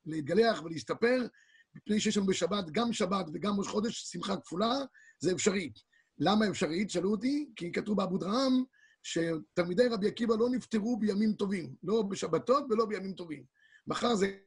להתגלח 0.07 0.63
ולהסתפר, 0.63 1.27
מפני 1.75 2.01
שיש 2.01 2.17
לנו 2.17 2.27
בשבת 2.27 2.71
גם 2.71 2.93
שבת 2.93 3.27
וגם 3.35 3.59
ראש 3.59 3.69
חודש, 3.69 4.03
שמחה 4.03 4.37
כפולה, 4.37 4.75
זה 5.19 5.33
אפשרי. 5.33 5.73
למה 6.19 6.49
אפשרית? 6.49 6.91
שאלו 6.91 7.11
אותי, 7.11 7.49
כי 7.57 7.73
כתוב 7.73 7.97
באבו 7.97 8.19
דרעם 8.19 8.65
שתלמידי 9.03 9.89
רבי 9.89 10.09
עקיבא 10.09 10.35
לא 10.35 10.51
נפטרו 10.51 10.97
בימים 10.97 11.33
טובים, 11.33 11.75
לא 11.83 12.03
בשבתות 12.03 12.65
ולא 12.71 12.87
בימים 12.87 13.13
טובים. 13.13 13.45
מחר 13.87 14.15
זה 14.15 14.39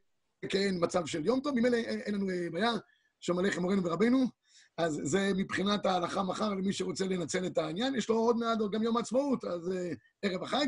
כן 0.49 0.75
מצב 0.79 1.05
של 1.05 1.25
יום 1.25 1.39
טוב, 1.39 1.59
ממילא 1.59 1.77
אין 1.77 2.15
לנו 2.15 2.29
אה, 2.29 2.49
בעיה, 2.51 2.71
שלום 3.19 3.39
עליכם 3.39 3.61
מורנו 3.61 3.83
ורבנו, 3.83 4.25
אז 4.77 4.99
זה 5.03 5.31
מבחינת 5.35 5.85
ההלכה 5.85 6.23
מחר 6.23 6.49
למי 6.49 6.73
שרוצה 6.73 7.05
לנצל 7.05 7.45
את 7.45 7.57
העניין. 7.57 7.95
יש 7.95 8.09
לו 8.09 8.15
עוד 8.15 8.37
מעט 8.37 8.57
גם 8.71 8.83
יום 8.83 8.97
העצמאות, 8.97 9.45
אז 9.45 9.67
uh, 9.67 9.95
ערב 10.21 10.43
החג. 10.43 10.67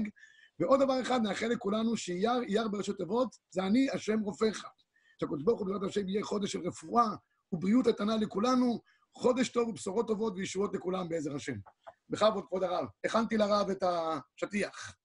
ועוד 0.59 0.79
דבר 0.81 1.01
אחד, 1.01 1.21
נאחל 1.21 1.47
לכולנו 1.47 1.97
שאייר, 1.97 2.41
אייר 2.41 2.67
בראשי 2.67 2.93
תיבות, 2.93 3.35
זה 3.49 3.63
אני, 3.63 3.87
השם 3.93 4.19
רופאיך. 4.19 4.63
שהקדוש 5.19 5.43
ברוך 5.43 5.59
הוא 5.59 5.67
בעזרת 5.67 5.89
השם 5.89 6.09
יהיה 6.09 6.23
חודש 6.23 6.51
של 6.51 6.59
רפואה 6.59 7.07
ובריאות 7.51 7.87
איתנה 7.87 8.17
לכולנו, 8.17 8.81
חודש 9.13 9.49
טוב 9.49 9.69
ובשורות 9.69 10.07
טובות 10.07 10.33
וישועות 10.35 10.73
לכולם 10.73 11.09
בעזר 11.09 11.35
השם. 11.35 11.57
בכבוד, 12.09 12.45
כבוד 12.47 12.63
הרב. 12.63 12.85
הכנתי 13.05 13.37
לרב 13.37 13.69
את 13.69 13.83
השטיח. 13.83 14.95